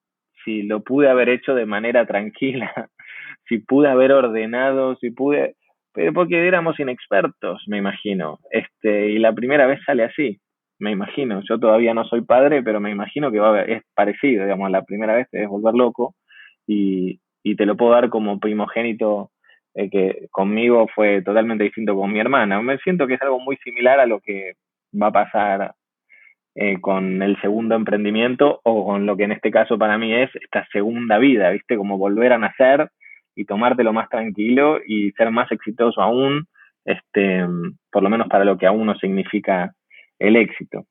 si 0.45 0.63
lo 0.63 0.81
pude 0.83 1.09
haber 1.09 1.29
hecho 1.29 1.55
de 1.55 1.67
manera 1.67 2.07
tranquila, 2.07 2.73
si 3.49 3.59
pude 3.59 3.89
haber 3.89 4.13
ordenado, 4.13 4.97
si 4.97 5.11
pude, 5.11 5.57
pero 5.93 6.13
porque 6.13 6.47
éramos 6.47 6.79
inexpertos, 6.79 7.65
me 7.67 7.79
imagino. 7.79 8.39
Este, 8.51 9.11
y 9.11 9.19
la 9.19 9.33
primera 9.33 9.67
vez 9.67 9.81
sale 9.85 10.05
así 10.05 10.41
me 10.79 10.93
imagino, 10.93 11.43
yo 11.49 11.59
todavía 11.59 11.95
no 11.95 12.05
soy 12.05 12.23
padre, 12.23 12.63
pero 12.63 12.81
me 12.81 12.91
imagino 12.91 13.33
que 13.33 13.41
va 13.41 13.57
a, 13.57 13.63
es 13.63 13.83
parecido, 13.95 14.45
digamos, 14.45 14.71
la 14.71 14.85
primera 14.85 15.15
vez 15.15 15.29
te 15.31 15.39
debes 15.39 15.51
volver 15.51 15.75
loco 15.75 16.15
y, 16.67 17.21
y 17.43 17.57
te 17.57 17.67
lo 17.67 17.77
puedo 17.77 17.93
dar 17.93 18.09
como 18.11 18.39
primogénito 18.39 19.31
eh, 19.75 19.91
que 19.91 20.29
conmigo 20.31 20.87
fue 20.95 21.23
totalmente 21.23 21.65
distinto 21.65 21.97
con 21.97 22.13
mi 22.13 22.21
hermana. 22.21 22.61
Me 22.63 22.79
siento 22.79 23.07
que 23.07 23.15
es 23.15 23.23
algo 23.23 23.41
muy 23.41 23.57
similar 23.59 24.01
a 24.01 24.07
lo 24.07 24.21
que 24.21 24.53
va 24.93 25.09
a 25.09 25.13
pasar 25.13 25.75
eh, 26.55 26.81
con 26.81 27.23
el 27.23 27.41
segundo 27.41 27.75
emprendimiento 27.77 28.61
o 28.65 28.85
con 28.85 29.07
lo 29.07 29.17
que 29.17 29.25
en 29.25 29.33
este 29.33 29.51
caso 29.51 29.79
para 29.79 29.97
mí 29.97 30.13
es 30.15 30.31
esta 30.35 30.67
segunda 30.73 31.19
vida, 31.19 31.51
¿viste? 31.51 31.77
Como 31.77 31.99
volver 31.99 32.33
a 32.33 32.39
nacer 32.39 32.91
y 33.37 33.45
tomártelo 33.45 33.93
más 33.93 34.09
tranquilo 34.09 34.81
y 34.85 35.13
ser 35.13 35.31
más 35.31 35.51
exitoso 35.53 36.03
aún, 36.03 36.49
este, 36.85 37.47
por 37.93 38.03
lo 38.03 38.11
menos 38.11 38.29
para 38.29 38.45
lo 38.45 38.59
que 38.59 38.67
a 38.67 38.73
uno 38.73 38.97
significa 38.97 39.73
el 40.19 40.35
éxito. 40.35 40.85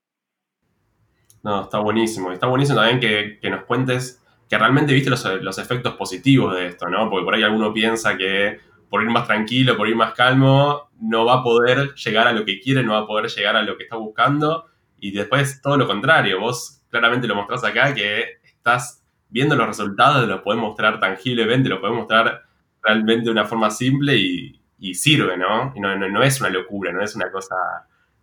No, 1.43 1.63
está 1.63 1.79
buenísimo. 1.79 2.31
Está 2.31 2.47
buenísimo 2.47 2.79
también 2.79 2.99
que, 3.41 3.49
nos 3.49 3.65
cuentes 3.65 4.23
que 4.49 4.57
realmente 4.57 4.93
viste 4.93 5.09
los, 5.09 5.25
los, 5.41 5.57
efectos 5.57 5.95
positivos 5.95 6.55
de 6.55 6.67
esto, 6.67 6.87
¿no? 6.89 7.09
Porque 7.09 7.25
por 7.25 7.35
ahí 7.35 7.43
alguno 7.43 7.73
piensa 7.73 8.17
que 8.17 8.59
por 8.89 9.03
ir 9.03 9.09
más 9.09 9.27
tranquilo, 9.27 9.75
por 9.77 9.87
ir 9.87 9.95
más 9.95 10.13
calmo, 10.13 10.89
no 11.01 11.25
va 11.25 11.35
a 11.35 11.43
poder 11.43 11.93
llegar 11.95 12.27
a 12.27 12.33
lo 12.33 12.45
que 12.45 12.59
quiere, 12.59 12.83
no 12.83 12.93
va 12.93 12.99
a 12.99 13.07
poder 13.07 13.29
llegar 13.29 13.55
a 13.55 13.63
lo 13.63 13.77
que 13.77 13.83
está 13.83 13.97
buscando. 13.97 14.65
Y 14.99 15.11
después 15.11 15.61
todo 15.61 15.77
lo 15.77 15.87
contrario, 15.87 16.39
vos 16.39 16.83
claramente 16.89 17.27
lo 17.27 17.35
mostrás 17.35 17.63
acá, 17.63 17.93
que 17.93 18.39
estás 18.43 19.03
viendo 19.29 19.55
los 19.55 19.67
resultados, 19.67 20.27
lo 20.27 20.41
podés 20.41 20.61
mostrar 20.61 20.99
tangiblemente, 20.99 21.69
lo 21.69 21.81
podés 21.81 21.95
mostrar 21.95 22.43
realmente 22.81 23.25
de 23.25 23.31
una 23.31 23.45
forma 23.45 23.69
simple 23.69 24.15
y, 24.15 24.53
sirve, 24.93 25.37
¿no? 25.37 25.73
Y 25.75 25.79
no, 25.79 25.95
no 25.97 26.23
es 26.23 26.39
una 26.39 26.49
locura, 26.49 26.93
no 26.93 27.01
es 27.01 27.15
una 27.15 27.29
cosa 27.31 27.55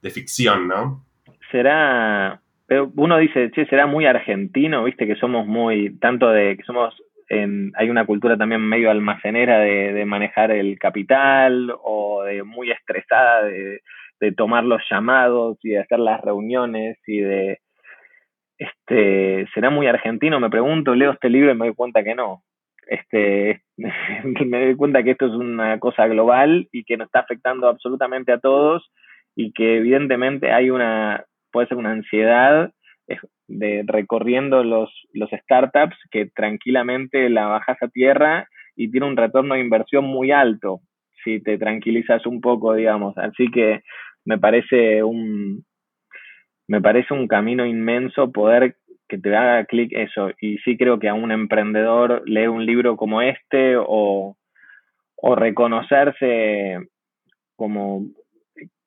de 0.00 0.10
ficción, 0.10 0.68
¿no? 0.68 1.04
Será, 1.50 2.40
pero 2.66 2.90
uno 2.96 3.18
dice, 3.18 3.50
che, 3.50 3.66
será 3.66 3.86
muy 3.86 4.06
argentino, 4.06 4.84
viste 4.84 5.06
que 5.06 5.16
somos 5.16 5.46
muy, 5.46 5.96
tanto 5.98 6.28
de 6.28 6.56
que 6.56 6.62
somos, 6.62 6.94
en, 7.28 7.72
hay 7.76 7.90
una 7.90 8.06
cultura 8.06 8.36
también 8.36 8.60
medio 8.60 8.90
almacenera 8.90 9.58
de, 9.58 10.04
manejar 10.04 10.50
el 10.50 10.78
capital 10.78 11.74
o 11.82 12.22
de 12.24 12.42
muy 12.42 12.70
estresada 12.70 13.44
de, 13.44 13.80
de 14.20 14.32
tomar 14.32 14.64
los 14.64 14.82
llamados 14.90 15.58
y 15.62 15.70
de 15.70 15.80
hacer 15.80 15.98
las 15.98 16.20
reuniones 16.20 16.98
y 17.06 17.20
de, 17.20 17.58
este, 18.58 19.46
será 19.52 19.70
muy 19.70 19.86
argentino, 19.86 20.40
me 20.40 20.50
pregunto, 20.50 20.94
leo 20.94 21.12
este 21.12 21.28
libro 21.28 21.50
y 21.50 21.54
me 21.54 21.66
doy 21.66 21.74
cuenta 21.74 22.02
que 22.02 22.14
no. 22.14 22.42
Este, 22.86 23.62
me 23.76 24.64
doy 24.64 24.76
cuenta 24.76 25.02
que 25.02 25.12
esto 25.12 25.26
es 25.26 25.32
una 25.32 25.78
cosa 25.78 26.06
global 26.06 26.68
y 26.72 26.84
que 26.84 26.96
nos 26.96 27.06
está 27.06 27.20
afectando 27.20 27.68
absolutamente 27.68 28.32
a 28.32 28.38
todos 28.38 28.90
y 29.34 29.52
que 29.52 29.78
evidentemente 29.78 30.52
hay 30.52 30.70
una, 30.70 31.24
puede 31.50 31.66
ser 31.68 31.78
una 31.78 31.92
ansiedad 31.92 32.70
de 33.48 33.84
recorriendo 33.86 34.64
los, 34.64 34.90
los 35.12 35.30
startups 35.30 35.96
que 36.10 36.26
tranquilamente 36.26 37.28
la 37.28 37.46
bajas 37.46 37.76
a 37.82 37.88
tierra 37.88 38.48
y 38.76 38.90
tiene 38.90 39.06
un 39.06 39.16
retorno 39.16 39.54
de 39.54 39.60
inversión 39.60 40.04
muy 40.04 40.30
alto 40.30 40.80
si 41.22 41.40
te 41.40 41.58
tranquilizas 41.58 42.26
un 42.26 42.40
poco, 42.40 42.74
digamos. 42.74 43.16
Así 43.16 43.50
que 43.50 43.82
me 44.24 44.38
parece 44.38 45.02
un, 45.02 45.64
me 46.68 46.80
parece 46.80 47.14
un 47.14 47.26
camino 47.26 47.66
inmenso 47.66 48.30
poder 48.30 48.76
que 49.08 49.18
te 49.18 49.34
haga 49.34 49.64
clic 49.64 49.92
eso. 49.92 50.30
Y 50.40 50.58
sí 50.58 50.76
creo 50.76 50.98
que 50.98 51.08
a 51.08 51.14
un 51.14 51.32
emprendedor 51.32 52.22
leer 52.26 52.50
un 52.50 52.64
libro 52.66 52.96
como 52.96 53.22
este 53.22 53.76
o, 53.76 54.36
o 55.16 55.34
reconocerse 55.34 56.78
como 57.56 58.06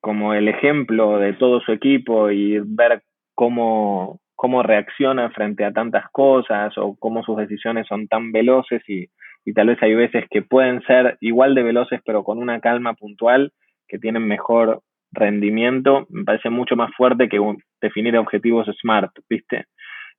como 0.00 0.32
el 0.32 0.48
ejemplo 0.48 1.18
de 1.18 1.32
todo 1.32 1.60
su 1.60 1.72
equipo 1.72 2.30
y 2.30 2.60
ver 2.60 3.02
cómo, 3.38 4.18
cómo 4.34 4.64
reacciona 4.64 5.30
frente 5.30 5.64
a 5.64 5.70
tantas 5.70 6.10
cosas 6.10 6.76
o 6.76 6.96
cómo 6.98 7.22
sus 7.22 7.36
decisiones 7.36 7.86
son 7.86 8.08
tan 8.08 8.32
veloces 8.32 8.82
y, 8.88 9.06
y 9.44 9.52
tal 9.52 9.68
vez 9.68 9.80
hay 9.80 9.94
veces 9.94 10.24
que 10.28 10.42
pueden 10.42 10.82
ser 10.82 11.18
igual 11.20 11.54
de 11.54 11.62
veloces 11.62 12.00
pero 12.04 12.24
con 12.24 12.38
una 12.38 12.58
calma 12.58 12.94
puntual 12.94 13.52
que 13.86 14.00
tienen 14.00 14.26
mejor 14.26 14.82
rendimiento, 15.12 16.08
me 16.10 16.24
parece 16.24 16.50
mucho 16.50 16.74
más 16.74 16.90
fuerte 16.96 17.28
que 17.28 17.38
definir 17.80 18.18
objetivos 18.18 18.66
smart, 18.80 19.12
¿viste? 19.30 19.66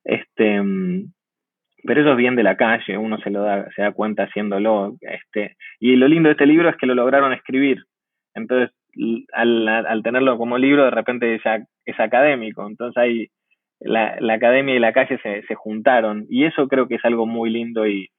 Este, 0.05 0.61
pero 1.83 1.99
eso 1.99 2.11
es 2.11 2.17
bien 2.17 2.37
de 2.37 2.43
la 2.43 2.55
calle, 2.55 2.97
uno 2.97 3.17
se 3.17 3.31
lo 3.31 3.41
da, 3.41 3.69
se 3.75 3.81
da 3.81 3.91
cuenta 3.91 4.23
haciéndolo, 4.23 4.95
este, 5.01 5.57
y 5.77 5.97
lo 5.97 6.07
lindo 6.07 6.29
de 6.29 6.33
este 6.33 6.45
libro 6.45 6.69
es 6.69 6.77
que 6.77 6.87
lo 6.87 6.95
lograron 6.95 7.33
escribir. 7.33 7.83
Entonces, 8.33 8.73
al, 9.33 9.67
al, 9.67 10.03
tenerlo 10.03 10.37
como 10.37 10.57
libro, 10.57 10.85
de 10.85 10.91
repente 10.91 11.35
es, 11.35 11.41
es 11.85 11.99
académico. 11.99 12.67
Entonces 12.67 12.97
ahí 12.97 13.27
la, 13.79 14.17
academia 14.33 14.75
y 14.75 14.79
la 14.79 14.93
calle 14.93 15.19
se, 15.21 15.43
se 15.43 15.55
juntaron. 15.55 16.25
Y 16.29 16.45
eso 16.45 16.67
creo 16.67 16.87
que 16.87 16.95
es 16.95 17.05
algo 17.05 17.25
muy 17.25 17.49
lindo 17.49 17.87
y, 17.87 18.09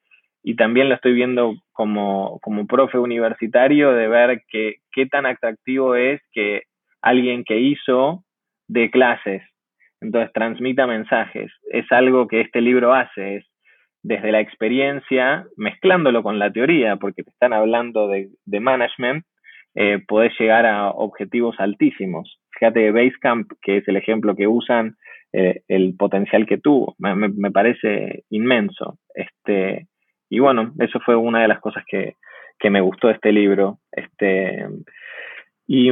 y 0.42 0.56
también 0.56 0.88
lo 0.88 0.94
estoy 0.94 1.12
viendo 1.12 1.54
como, 1.72 2.38
como 2.40 2.66
profe 2.66 2.98
universitario 2.98 3.92
de 3.92 4.08
ver 4.08 4.42
que, 4.48 4.76
qué 4.92 5.06
tan 5.06 5.26
atractivo 5.26 5.94
es 5.94 6.20
que 6.32 6.62
alguien 7.02 7.44
que 7.44 7.58
hizo 7.58 8.24
de 8.68 8.90
clases, 8.90 9.42
entonces 10.00 10.32
transmita 10.32 10.86
mensajes. 10.86 11.52
Es 11.70 11.90
algo 11.92 12.26
que 12.26 12.40
este 12.40 12.60
libro 12.60 12.94
hace, 12.94 13.36
es 13.36 13.46
desde 14.02 14.32
la 14.32 14.40
experiencia, 14.40 15.44
mezclándolo 15.56 16.22
con 16.22 16.38
la 16.38 16.50
teoría, 16.50 16.96
porque 16.96 17.22
te 17.22 17.30
están 17.30 17.52
hablando 17.52 18.08
de, 18.08 18.30
management, 18.46 19.24
eh, 19.74 19.98
podés 20.06 20.32
llegar 20.38 20.66
a 20.66 20.90
objetivos 20.90 21.56
altísimos. 21.58 22.40
Fíjate, 22.58 22.90
Basecamp, 22.90 23.50
que 23.62 23.78
es 23.78 23.88
el 23.88 23.96
ejemplo 23.96 24.34
que 24.34 24.46
usan, 24.46 24.96
eh, 25.32 25.62
el 25.68 25.94
potencial 25.96 26.46
que 26.46 26.58
tuvo, 26.58 26.96
me, 26.98 27.50
parece 27.50 28.24
inmenso. 28.30 28.98
Este, 29.14 29.86
y 30.28 30.38
bueno, 30.40 30.72
eso 30.78 31.00
fue 31.00 31.16
una 31.16 31.42
de 31.42 31.48
las 31.48 31.60
cosas 31.60 31.84
que, 31.86 32.16
que 32.58 32.70
me 32.70 32.80
gustó 32.80 33.08
de 33.08 33.14
este 33.14 33.32
libro. 33.32 33.78
Este, 33.92 34.66
y, 35.66 35.90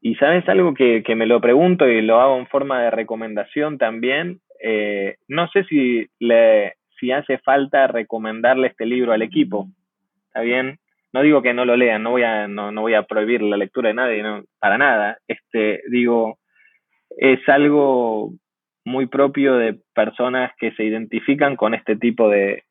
y 0.00 0.14
sabes 0.16 0.48
algo 0.48 0.74
que, 0.74 1.02
que, 1.02 1.14
me 1.14 1.26
lo 1.26 1.40
pregunto 1.40 1.88
y 1.88 2.02
lo 2.02 2.20
hago 2.20 2.38
en 2.38 2.46
forma 2.46 2.82
de 2.82 2.90
recomendación 2.90 3.78
también, 3.78 4.40
eh, 4.62 5.16
no 5.28 5.48
sé 5.48 5.64
si, 5.64 6.06
le, 6.18 6.74
si 6.98 7.12
hace 7.12 7.38
falta 7.38 7.86
recomendarle 7.86 8.68
este 8.68 8.86
libro 8.86 9.12
al 9.12 9.22
equipo. 9.22 9.68
¿Está 10.28 10.40
bien? 10.40 10.78
No 11.12 11.22
digo 11.22 11.42
que 11.42 11.54
no 11.54 11.64
lo 11.64 11.76
lean, 11.76 12.02
no 12.02 12.10
voy 12.10 12.22
a, 12.22 12.48
no, 12.48 12.72
no 12.72 12.82
voy 12.82 12.94
a 12.94 13.04
prohibir 13.04 13.42
la 13.42 13.56
lectura 13.56 13.88
de 13.88 13.94
nadie, 13.94 14.22
para 14.58 14.78
nada. 14.78 15.18
Este, 15.28 15.82
digo, 15.88 16.38
es 17.16 17.40
algo 17.48 18.32
muy 18.84 19.06
propio 19.06 19.54
de 19.56 19.78
personas 19.94 20.52
que 20.58 20.72
se 20.72 20.84
identifican 20.84 21.56
con 21.56 21.74
este 21.74 21.96
tipo 21.96 22.28
de, 22.28 22.64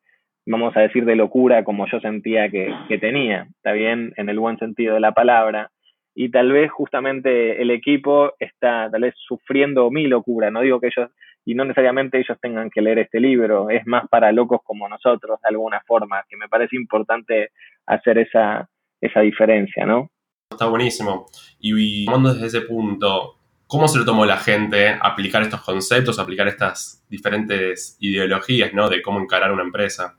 vamos 0.46 0.76
a 0.76 0.80
decir, 0.80 1.04
de 1.04 1.16
locura 1.16 1.64
como 1.64 1.86
yo 1.86 2.00
sentía 2.00 2.48
que, 2.48 2.72
que 2.88 2.98
tenía, 2.98 3.48
está 3.56 3.72
bien, 3.72 4.12
en 4.16 4.28
el 4.28 4.38
buen 4.38 4.58
sentido 4.58 4.94
de 4.94 5.00
la 5.00 5.12
palabra, 5.12 5.70
y 6.14 6.30
tal 6.30 6.50
vez 6.50 6.70
justamente 6.70 7.60
el 7.60 7.70
equipo 7.70 8.32
está 8.38 8.88
tal 8.90 9.02
vez 9.02 9.14
sufriendo 9.18 9.90
mi 9.90 10.06
locura, 10.06 10.50
no 10.50 10.62
digo 10.62 10.80
que 10.80 10.86
ellos 10.86 11.10
y 11.46 11.54
no 11.54 11.64
necesariamente 11.64 12.18
ellos 12.18 12.36
tengan 12.40 12.70
que 12.70 12.82
leer 12.82 12.98
este 12.98 13.20
libro, 13.20 13.70
es 13.70 13.86
más 13.86 14.08
para 14.08 14.32
locos 14.32 14.60
como 14.64 14.88
nosotros 14.88 15.40
de 15.40 15.48
alguna 15.48 15.80
forma, 15.86 16.24
que 16.28 16.36
me 16.36 16.48
parece 16.48 16.74
importante 16.74 17.52
hacer 17.86 18.18
esa, 18.18 18.68
esa 19.00 19.20
diferencia, 19.20 19.86
¿no? 19.86 20.10
Está 20.50 20.66
buenísimo. 20.66 21.26
Y, 21.60 22.04
tomando 22.04 22.34
desde 22.34 22.48
ese 22.48 22.60
punto, 22.62 23.36
¿cómo 23.68 23.86
se 23.86 24.00
lo 24.00 24.04
tomó 24.04 24.26
la 24.26 24.38
gente 24.38 24.98
aplicar 25.00 25.42
estos 25.42 25.62
conceptos, 25.62 26.18
aplicar 26.18 26.48
estas 26.48 27.06
diferentes 27.08 27.96
ideologías, 28.00 28.74
¿no? 28.74 28.88
De 28.88 29.00
cómo 29.00 29.20
encarar 29.20 29.52
una 29.52 29.62
empresa. 29.62 30.18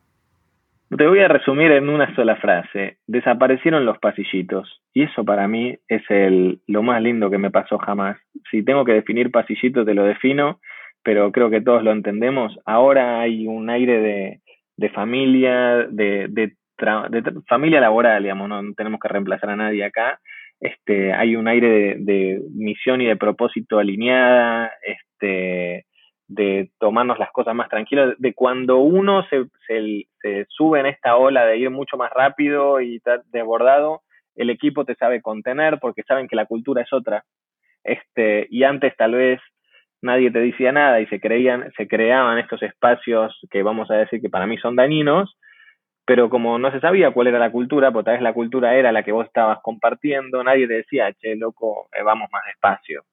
Te 0.97 1.05
voy 1.05 1.19
a 1.19 1.27
resumir 1.27 1.71
en 1.73 1.89
una 1.89 2.15
sola 2.15 2.37
frase. 2.37 2.99
Desaparecieron 3.05 3.85
los 3.85 3.97
pasillitos. 3.99 4.81
Y 4.93 5.03
eso 5.03 5.25
para 5.25 5.45
mí 5.49 5.77
es 5.89 6.03
el, 6.07 6.61
lo 6.67 6.83
más 6.83 7.01
lindo 7.01 7.29
que 7.29 7.37
me 7.37 7.51
pasó 7.51 7.77
jamás. 7.77 8.17
Si 8.49 8.63
tengo 8.63 8.85
que 8.85 8.93
definir 8.93 9.29
pasillito, 9.29 9.83
te 9.83 9.93
lo 9.93 10.05
defino 10.05 10.61
pero 11.03 11.31
creo 11.31 11.49
que 11.49 11.61
todos 11.61 11.83
lo 11.83 11.91
entendemos. 11.91 12.57
Ahora 12.65 13.19
hay 13.21 13.47
un 13.47 13.69
aire 13.69 14.41
de, 14.77 14.89
familia, 14.89 15.87
de, 15.89 16.27
de, 16.29 16.53
familia 17.47 17.79
laboral, 17.81 18.23
digamos, 18.23 18.49
no 18.49 18.61
tenemos 18.75 18.99
que 18.99 19.07
reemplazar 19.07 19.51
a 19.51 19.55
nadie 19.55 19.83
acá. 19.83 20.19
Este, 20.59 21.13
hay 21.13 21.35
un 21.35 21.47
aire 21.47 21.95
de, 21.99 22.41
misión 22.53 23.01
y 23.01 23.05
de 23.05 23.15
propósito 23.15 23.79
alineada, 23.79 24.71
este, 24.81 25.85
de 26.27 26.71
tomarnos 26.79 27.19
las 27.19 27.31
cosas 27.31 27.55
más 27.55 27.69
tranquilas, 27.69 28.15
de 28.17 28.33
cuando 28.33 28.79
uno 28.79 29.25
se, 29.29 29.45
se, 29.67 30.45
sube 30.49 30.79
en 30.79 30.87
esta 30.87 31.15
ola 31.15 31.45
de 31.45 31.57
ir 31.57 31.69
mucho 31.69 31.95
más 31.95 32.11
rápido 32.11 32.81
y 32.81 32.97
estar 32.97 33.23
desbordado, 33.31 34.01
el 34.35 34.49
equipo 34.49 34.83
te 34.83 34.95
sabe 34.95 35.21
contener 35.21 35.79
porque 35.79 36.03
saben 36.03 36.27
que 36.27 36.35
la 36.35 36.45
cultura 36.45 36.81
es 36.81 36.91
otra. 36.91 37.23
Este, 37.83 38.47
y 38.49 38.63
antes 38.63 38.95
tal 38.97 39.13
vez 39.13 39.39
nadie 40.01 40.31
te 40.31 40.39
decía 40.39 40.71
nada 40.71 40.99
y 41.01 41.07
se 41.07 41.19
creían, 41.19 41.71
se 41.75 41.87
creaban 41.87 42.37
estos 42.37 42.61
espacios 42.63 43.39
que 43.49 43.63
vamos 43.63 43.89
a 43.91 43.95
decir 43.95 44.21
que 44.21 44.29
para 44.29 44.47
mí 44.47 44.57
son 44.57 44.75
dañinos, 44.75 45.37
pero 46.05 46.29
como 46.29 46.57
no 46.57 46.71
se 46.71 46.79
sabía 46.79 47.11
cuál 47.11 47.27
era 47.27 47.39
la 47.39 47.51
cultura, 47.51 47.91
porque 47.91 48.05
tal 48.05 48.13
vez 48.15 48.23
la 48.23 48.33
cultura 48.33 48.75
era 48.75 48.91
la 48.91 49.03
que 49.03 49.11
vos 49.11 49.25
estabas 49.25 49.59
compartiendo, 49.61 50.43
nadie 50.43 50.67
te 50.67 50.75
decía, 50.75 51.11
che, 51.13 51.35
loco, 51.35 51.89
eh, 51.91 52.03
vamos 52.03 52.29
más 52.31 52.43
despacio, 52.45 53.03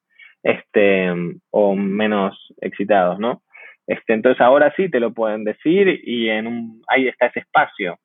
este, 0.41 1.11
o 1.49 1.75
menos 1.75 2.37
excitados, 2.61 3.19
¿no? 3.19 3.41
Este, 3.87 4.13
entonces 4.13 4.41
ahora 4.41 4.73
sí 4.75 4.89
te 4.89 4.99
lo 4.99 5.13
pueden 5.13 5.43
decir 5.43 6.01
y 6.03 6.29
en 6.29 6.47
un, 6.47 6.81
ahí 6.87 7.07
está 7.07 7.27
ese 7.27 7.41
espacio 7.41 7.99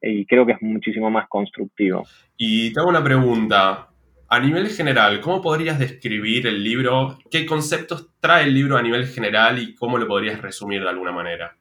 y 0.00 0.26
creo 0.26 0.46
que 0.46 0.52
es 0.52 0.62
muchísimo 0.62 1.10
más 1.10 1.28
constructivo. 1.28 2.04
Y 2.36 2.72
tengo 2.72 2.88
una 2.88 3.02
pregunta, 3.02 3.88
a 4.28 4.40
nivel 4.40 4.68
general, 4.68 5.20
¿cómo 5.20 5.40
podrías 5.40 5.78
describir 5.78 6.46
el 6.46 6.62
libro? 6.64 7.18
¿Qué 7.30 7.46
conceptos 7.46 8.10
trae 8.20 8.44
el 8.44 8.54
libro 8.54 8.76
a 8.76 8.82
nivel 8.82 9.06
general 9.06 9.58
y 9.58 9.74
cómo 9.74 9.98
lo 9.98 10.06
podrías 10.06 10.42
resumir 10.42 10.82
de 10.82 10.88
alguna 10.88 11.12
manera? 11.12 11.52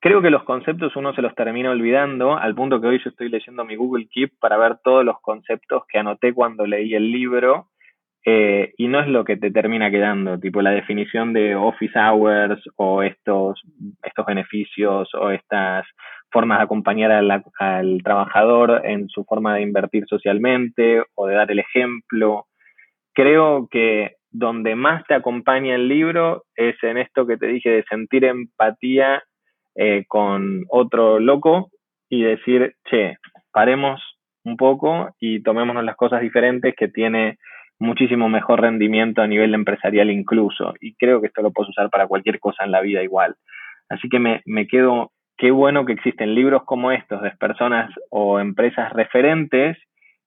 Creo 0.00 0.20
que 0.20 0.30
los 0.30 0.44
conceptos 0.44 0.94
uno 0.96 1.14
se 1.14 1.22
los 1.22 1.34
termina 1.34 1.70
olvidando, 1.70 2.36
al 2.36 2.54
punto 2.54 2.80
que 2.80 2.88
hoy 2.88 3.00
yo 3.02 3.10
estoy 3.10 3.30
leyendo 3.30 3.64
mi 3.64 3.74
Google 3.74 4.06
Keep 4.10 4.38
para 4.38 4.58
ver 4.58 4.76
todos 4.84 5.04
los 5.04 5.20
conceptos 5.22 5.84
que 5.88 5.98
anoté 5.98 6.34
cuando 6.34 6.66
leí 6.66 6.94
el 6.94 7.10
libro 7.10 7.68
eh, 8.26 8.74
y 8.76 8.88
no 8.88 9.00
es 9.00 9.08
lo 9.08 9.24
que 9.24 9.36
te 9.36 9.50
termina 9.50 9.90
quedando, 9.90 10.38
tipo 10.38 10.62
la 10.62 10.70
definición 10.70 11.32
de 11.32 11.54
office 11.54 11.98
hours 11.98 12.62
o 12.76 13.02
estos, 13.02 13.60
estos 14.02 14.26
beneficios 14.26 15.08
o 15.14 15.30
estas 15.30 15.86
formas 16.34 16.58
de 16.58 16.64
acompañar 16.64 17.12
al 17.12 18.02
trabajador 18.02 18.82
en 18.84 19.08
su 19.08 19.24
forma 19.24 19.54
de 19.54 19.62
invertir 19.62 20.04
socialmente 20.08 21.04
o 21.14 21.28
de 21.28 21.36
dar 21.36 21.52
el 21.52 21.60
ejemplo. 21.60 22.46
Creo 23.14 23.68
que 23.70 24.16
donde 24.32 24.74
más 24.74 25.04
te 25.06 25.14
acompaña 25.14 25.76
el 25.76 25.86
libro 25.86 26.42
es 26.56 26.74
en 26.82 26.98
esto 26.98 27.24
que 27.24 27.36
te 27.36 27.46
dije 27.46 27.70
de 27.70 27.84
sentir 27.84 28.24
empatía 28.24 29.22
eh, 29.76 30.04
con 30.08 30.64
otro 30.70 31.20
loco 31.20 31.70
y 32.10 32.24
decir, 32.24 32.74
che, 32.90 33.16
paremos 33.52 34.02
un 34.44 34.56
poco 34.56 35.10
y 35.20 35.40
tomémonos 35.40 35.84
las 35.84 35.94
cosas 35.94 36.20
diferentes 36.20 36.74
que 36.76 36.88
tiene 36.88 37.38
muchísimo 37.78 38.28
mejor 38.28 38.60
rendimiento 38.60 39.22
a 39.22 39.28
nivel 39.28 39.54
empresarial 39.54 40.10
incluso. 40.10 40.74
Y 40.80 40.96
creo 40.96 41.20
que 41.20 41.28
esto 41.28 41.42
lo 41.42 41.52
puedes 41.52 41.70
usar 41.70 41.90
para 41.90 42.08
cualquier 42.08 42.40
cosa 42.40 42.64
en 42.64 42.72
la 42.72 42.80
vida 42.80 43.04
igual. 43.04 43.36
Así 43.88 44.08
que 44.08 44.18
me, 44.18 44.42
me 44.46 44.66
quedo 44.66 45.12
qué 45.36 45.50
bueno 45.50 45.84
que 45.84 45.92
existen 45.92 46.34
libros 46.34 46.64
como 46.64 46.92
estos 46.92 47.22
de 47.22 47.30
personas 47.32 47.90
o 48.10 48.38
empresas 48.40 48.92
referentes 48.92 49.76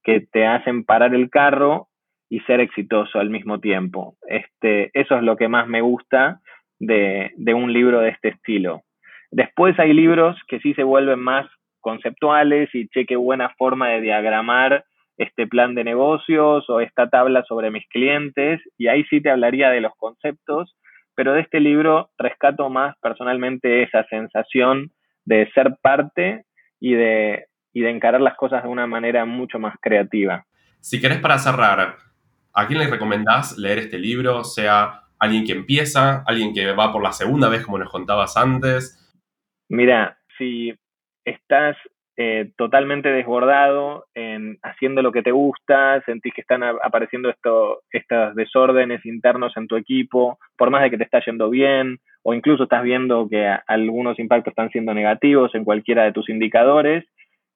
que 0.04 0.22
te 0.22 0.46
hacen 0.46 0.84
parar 0.84 1.13
el 1.13 1.30
carro 1.30 1.88
y 2.30 2.39
ser 2.41 2.60
exitoso 2.60 3.20
al 3.20 3.30
mismo 3.30 3.60
tiempo. 3.60 4.15
Este, 4.28 4.89
eso 4.93 5.15
es 5.15 5.24
lo 5.24 5.38
que 5.38 5.48
más 5.48 5.67
me 5.67 5.82
gusta 5.82 6.41
de, 6.80 7.32
de 7.36 7.54
un 7.54 7.72
libro 7.72 8.00
de 8.00 8.10
este 8.10 8.30
estilo. 8.30 8.84
Después 9.32 9.78
hay 9.80 9.93
libros 9.93 10.38
que 10.48 10.60
sí 10.60 10.74
se 10.74 10.84
vuelven 10.84 11.20
más 11.20 11.48
conceptuales 11.80 12.70
y 12.74 12.88
che, 12.89 13.06
qué 13.06 13.15
buena 13.15 13.50
forma 13.58 13.89
de 13.89 14.02
diagramar 14.02 14.84
este 15.17 15.48
plan 15.48 15.74
de 15.74 15.84
negocios 15.84 16.70
o 16.70 16.80
esta 16.80 17.10
tabla 17.10 17.43
sobre 17.43 17.72
mis 17.72 17.88
clientes 17.88 18.62
y 18.78 18.88
ahí 18.88 19.04
sí 19.06 19.22
te 19.22 19.32
hablaría 19.32 19.70
de 19.70 19.82
los 19.82 19.93
conceptos, 19.98 20.76
pero 21.15 21.34
de 21.34 21.41
este 21.41 21.60
libro 21.60 22.10
rescato 22.17 22.70
más 22.70 22.96
personalmente 23.02 23.84
esa 23.84 24.04
sensación 24.06 24.91
de 25.28 25.50
ser 25.52 25.76
parte 25.82 26.46
y 26.80 26.94
de, 26.94 27.48
y 27.74 27.82
de 27.82 27.90
encarar 27.90 28.22
las 28.22 28.36
cosas 28.36 28.63
de 28.63 28.70
una 28.70 28.88
manera 28.88 29.26
mucho 29.26 29.60
más 29.60 29.76
creativa. 29.82 30.46
Si 30.80 31.02
querés 31.02 31.20
para 31.20 31.38
cerrar, 31.38 31.98
¿a 32.54 32.68
quién 32.68 32.80
le 32.80 32.88
recomendás 32.88 33.58
leer 33.58 33.80
este 33.80 34.00
libro? 34.00 34.44
Sea 34.46 35.02
alguien 35.20 35.46
que 35.46 35.52
empieza, 35.52 36.24
alguien 36.26 36.54
que 36.54 36.72
va 36.72 36.92
por 36.94 37.04
la 37.04 37.12
segunda 37.12 37.50
vez, 37.50 37.66
como 37.66 37.78
nos 37.78 37.90
contabas 37.90 38.38
antes. 38.38 39.04
Mira, 39.68 40.18
si 40.38 40.74
estás 41.26 41.76
eh, 42.16 42.52
totalmente 42.56 43.10
desbordado 43.10 44.06
en 44.16 44.58
haciendo 44.63 45.02
lo 45.02 45.12
que 45.12 45.24
te 45.24 45.32
gusta, 45.32 46.02
sentís 46.06 46.34
que 46.34 46.42
están 46.42 46.63
apareciendo 46.63 47.30
esto, 47.30 47.82
estos 47.92 48.34
desórdenes 48.36 49.06
internos 49.06 49.58
en 49.58 49.68
tu 49.68 49.76
equipo, 49.76 50.40
por 50.58 50.70
más 50.70 50.84
de 50.84 50.92
que 50.92 50.98
te 50.98 51.04
está 51.04 51.20
yendo 51.26 51.50
bien, 51.50 52.00
o 52.30 52.34
incluso 52.34 52.63
estás 52.63 52.84
viendo 52.84 53.30
que 53.30 53.48
algunos 53.68 54.20
impactos 54.20 54.52
están 54.52 54.70
siendo 54.70 54.94
negativos 54.94 55.56
en 55.56 55.63
cualquiera 55.63 56.04
de 56.04 56.12
tus 56.12 56.28
indicadores, 56.28 57.06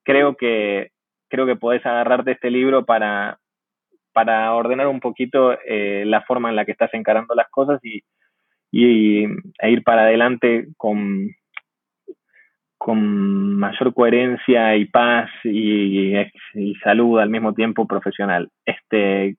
creo 0.02 0.34
que, 0.34 0.92
creo 1.28 1.44
que 1.44 1.56
podés 1.56 1.84
agarrarte 1.84 2.30
este 2.30 2.50
libro 2.50 2.86
para, 2.86 3.38
para 4.14 4.54
ordenar 4.54 4.86
un 4.86 5.00
poquito 5.00 5.58
eh, 5.66 6.04
la 6.06 6.22
forma 6.22 6.48
en 6.48 6.56
la 6.56 6.64
que 6.64 6.72
estás 6.72 6.88
encarando 6.94 7.34
las 7.34 7.50
cosas 7.50 7.80
y, 7.84 8.02
e 8.72 9.70
ir 9.70 9.82
para 9.84 10.04
adelante 10.04 10.68
con, 10.78 11.28
con 12.78 13.58
mayor 13.58 13.92
coherencia 13.92 14.74
y 14.76 14.86
paz 14.86 15.28
y, 15.44 16.16
y, 16.16 16.74
salud 16.76 17.20
al 17.20 17.28
mismo 17.28 17.52
tiempo 17.52 17.86
profesional. 17.86 18.48
Este, 18.64 19.36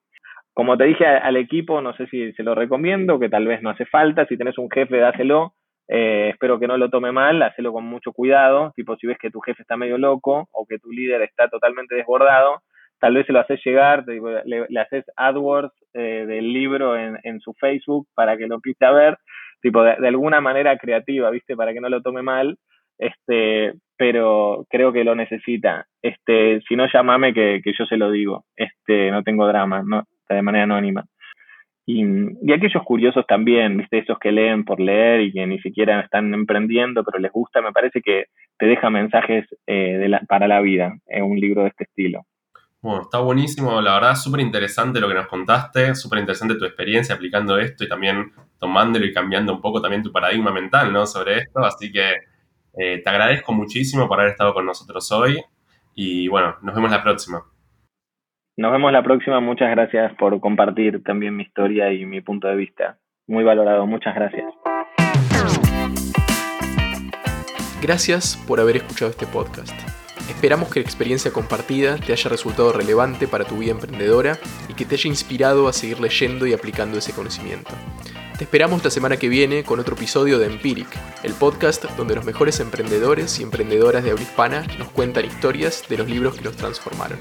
como 0.54 0.78
te 0.78 0.84
dije 0.84 1.04
al 1.04 1.36
equipo, 1.36 1.80
no 1.80 1.94
sé 1.96 2.06
si 2.06 2.32
se 2.32 2.44
lo 2.44 2.54
recomiendo, 2.54 3.18
que 3.18 3.28
tal 3.28 3.46
vez 3.46 3.60
no 3.60 3.70
hace 3.70 3.84
falta, 3.86 4.24
si 4.26 4.38
tenés 4.38 4.56
un 4.56 4.70
jefe, 4.70 4.98
dáselo, 4.98 5.54
eh, 5.88 6.30
espero 6.32 6.60
que 6.60 6.68
no 6.68 6.78
lo 6.78 6.88
tome 6.90 7.10
mal, 7.10 7.42
hacelo 7.42 7.72
con 7.72 7.84
mucho 7.84 8.12
cuidado, 8.12 8.72
tipo 8.76 8.96
si 8.96 9.08
ves 9.08 9.18
que 9.18 9.30
tu 9.30 9.40
jefe 9.40 9.62
está 9.62 9.76
medio 9.76 9.98
loco 9.98 10.48
o 10.52 10.64
que 10.66 10.78
tu 10.78 10.92
líder 10.92 11.22
está 11.22 11.48
totalmente 11.48 11.96
desbordado, 11.96 12.62
tal 13.00 13.14
vez 13.14 13.26
se 13.26 13.32
lo 13.32 13.40
haces 13.40 13.60
llegar, 13.64 14.04
le, 14.06 14.80
haces 14.80 15.04
AdWords 15.16 15.74
eh, 15.92 16.24
del 16.26 16.52
libro 16.52 16.96
en, 16.96 17.18
en, 17.24 17.40
su 17.40 17.52
Facebook 17.54 18.06
para 18.14 18.36
que 18.36 18.46
lo 18.46 18.54
empiece 18.54 18.84
a 18.84 18.92
ver, 18.92 19.18
tipo 19.60 19.82
de, 19.82 19.92
alguna 20.06 20.40
manera 20.40 20.78
creativa, 20.78 21.30
¿viste? 21.30 21.56
Para 21.56 21.72
que 21.72 21.80
no 21.80 21.88
lo 21.88 22.00
tome 22.00 22.22
mal, 22.22 22.56
este, 22.96 23.74
pero 23.96 24.66
creo 24.70 24.92
que 24.92 25.02
lo 25.02 25.16
necesita. 25.16 25.86
Este, 26.00 26.60
si 26.68 26.76
no, 26.76 26.86
llámame 26.90 27.34
que, 27.34 27.60
que 27.62 27.72
yo 27.76 27.84
se 27.86 27.96
lo 27.96 28.10
digo. 28.10 28.44
Este, 28.56 29.10
no 29.10 29.22
tengo 29.22 29.46
drama, 29.48 29.82
no, 29.84 30.04
de 30.32 30.42
manera 30.42 30.64
anónima. 30.64 31.04
Y, 31.86 32.02
y, 32.40 32.52
aquellos 32.52 32.82
curiosos 32.82 33.26
también, 33.26 33.76
viste, 33.76 33.98
esos 33.98 34.18
que 34.18 34.32
leen 34.32 34.64
por 34.64 34.80
leer 34.80 35.20
y 35.20 35.32
que 35.32 35.46
ni 35.46 35.58
siquiera 35.60 36.00
están 36.00 36.32
emprendiendo, 36.32 37.04
pero 37.04 37.18
les 37.18 37.30
gusta, 37.30 37.60
me 37.60 37.72
parece 37.72 38.00
que 38.00 38.26
te 38.58 38.66
deja 38.66 38.88
mensajes 38.88 39.44
eh, 39.66 39.98
de 39.98 40.08
la, 40.08 40.20
para 40.20 40.48
la 40.48 40.60
vida, 40.60 40.96
en 41.06 41.24
un 41.24 41.38
libro 41.38 41.62
de 41.62 41.68
este 41.68 41.84
estilo. 41.84 42.22
Bueno, 42.80 43.02
está 43.02 43.18
buenísimo, 43.18 43.80
la 43.80 43.94
verdad, 43.94 44.14
súper 44.14 44.40
interesante 44.40 45.00
lo 45.00 45.08
que 45.08 45.14
nos 45.14 45.26
contaste, 45.26 45.94
súper 45.94 46.18
interesante 46.18 46.54
tu 46.56 46.64
experiencia 46.64 47.14
aplicando 47.14 47.58
esto 47.58 47.84
y 47.84 47.88
también 47.88 48.32
tomándolo 48.58 49.06
y 49.06 49.12
cambiando 49.12 49.54
un 49.54 49.60
poco 49.60 49.80
también 49.80 50.02
tu 50.02 50.12
paradigma 50.12 50.52
mental, 50.52 50.92
¿no? 50.92 51.06
Sobre 51.06 51.38
esto, 51.38 51.60
así 51.60 51.90
que 51.90 52.12
eh, 52.76 53.00
te 53.02 53.10
agradezco 53.10 53.52
muchísimo 53.52 54.06
por 54.06 54.20
haber 54.20 54.32
estado 54.32 54.52
con 54.52 54.66
nosotros 54.66 55.10
hoy 55.12 55.42
y 55.94 56.28
bueno, 56.28 56.56
nos 56.62 56.74
vemos 56.74 56.90
la 56.90 57.02
próxima. 57.02 57.42
Nos 58.56 58.70
vemos 58.70 58.92
la 58.92 59.02
próxima. 59.02 59.40
Muchas 59.40 59.68
gracias 59.70 60.14
por 60.14 60.38
compartir 60.40 61.02
también 61.02 61.36
mi 61.36 61.42
historia 61.42 61.92
y 61.92 62.06
mi 62.06 62.20
punto 62.20 62.46
de 62.46 62.54
vista. 62.54 62.98
Muy 63.26 63.42
valorado. 63.42 63.84
Muchas 63.84 64.14
gracias. 64.14 64.44
Gracias 67.82 68.42
por 68.46 68.60
haber 68.60 68.76
escuchado 68.76 69.10
este 69.10 69.26
podcast. 69.26 69.74
Esperamos 70.28 70.72
que 70.72 70.80
la 70.80 70.84
experiencia 70.84 71.32
compartida 71.32 71.96
te 71.96 72.12
haya 72.12 72.30
resultado 72.30 72.72
relevante 72.72 73.26
para 73.26 73.44
tu 73.44 73.58
vida 73.58 73.72
emprendedora 73.72 74.36
y 74.68 74.74
que 74.74 74.84
te 74.84 74.94
haya 74.94 75.08
inspirado 75.08 75.66
a 75.66 75.72
seguir 75.72 75.98
leyendo 75.98 76.46
y 76.46 76.52
aplicando 76.52 76.98
ese 76.98 77.12
conocimiento. 77.12 77.72
Te 78.38 78.44
esperamos 78.44 78.84
la 78.84 78.90
semana 78.90 79.16
que 79.16 79.28
viene 79.28 79.64
con 79.64 79.80
otro 79.80 79.96
episodio 79.96 80.38
de 80.38 80.46
Empiric, 80.46 80.88
el 81.24 81.32
podcast 81.32 81.84
donde 81.96 82.14
los 82.14 82.24
mejores 82.24 82.60
emprendedores 82.60 83.38
y 83.40 83.42
emprendedoras 83.42 84.04
de 84.04 84.12
habla 84.12 84.22
hispana 84.22 84.64
nos 84.78 84.90
cuentan 84.90 85.24
historias 85.24 85.88
de 85.88 85.98
los 85.98 86.08
libros 86.08 86.36
que 86.36 86.44
los 86.44 86.56
transformaron. 86.56 87.18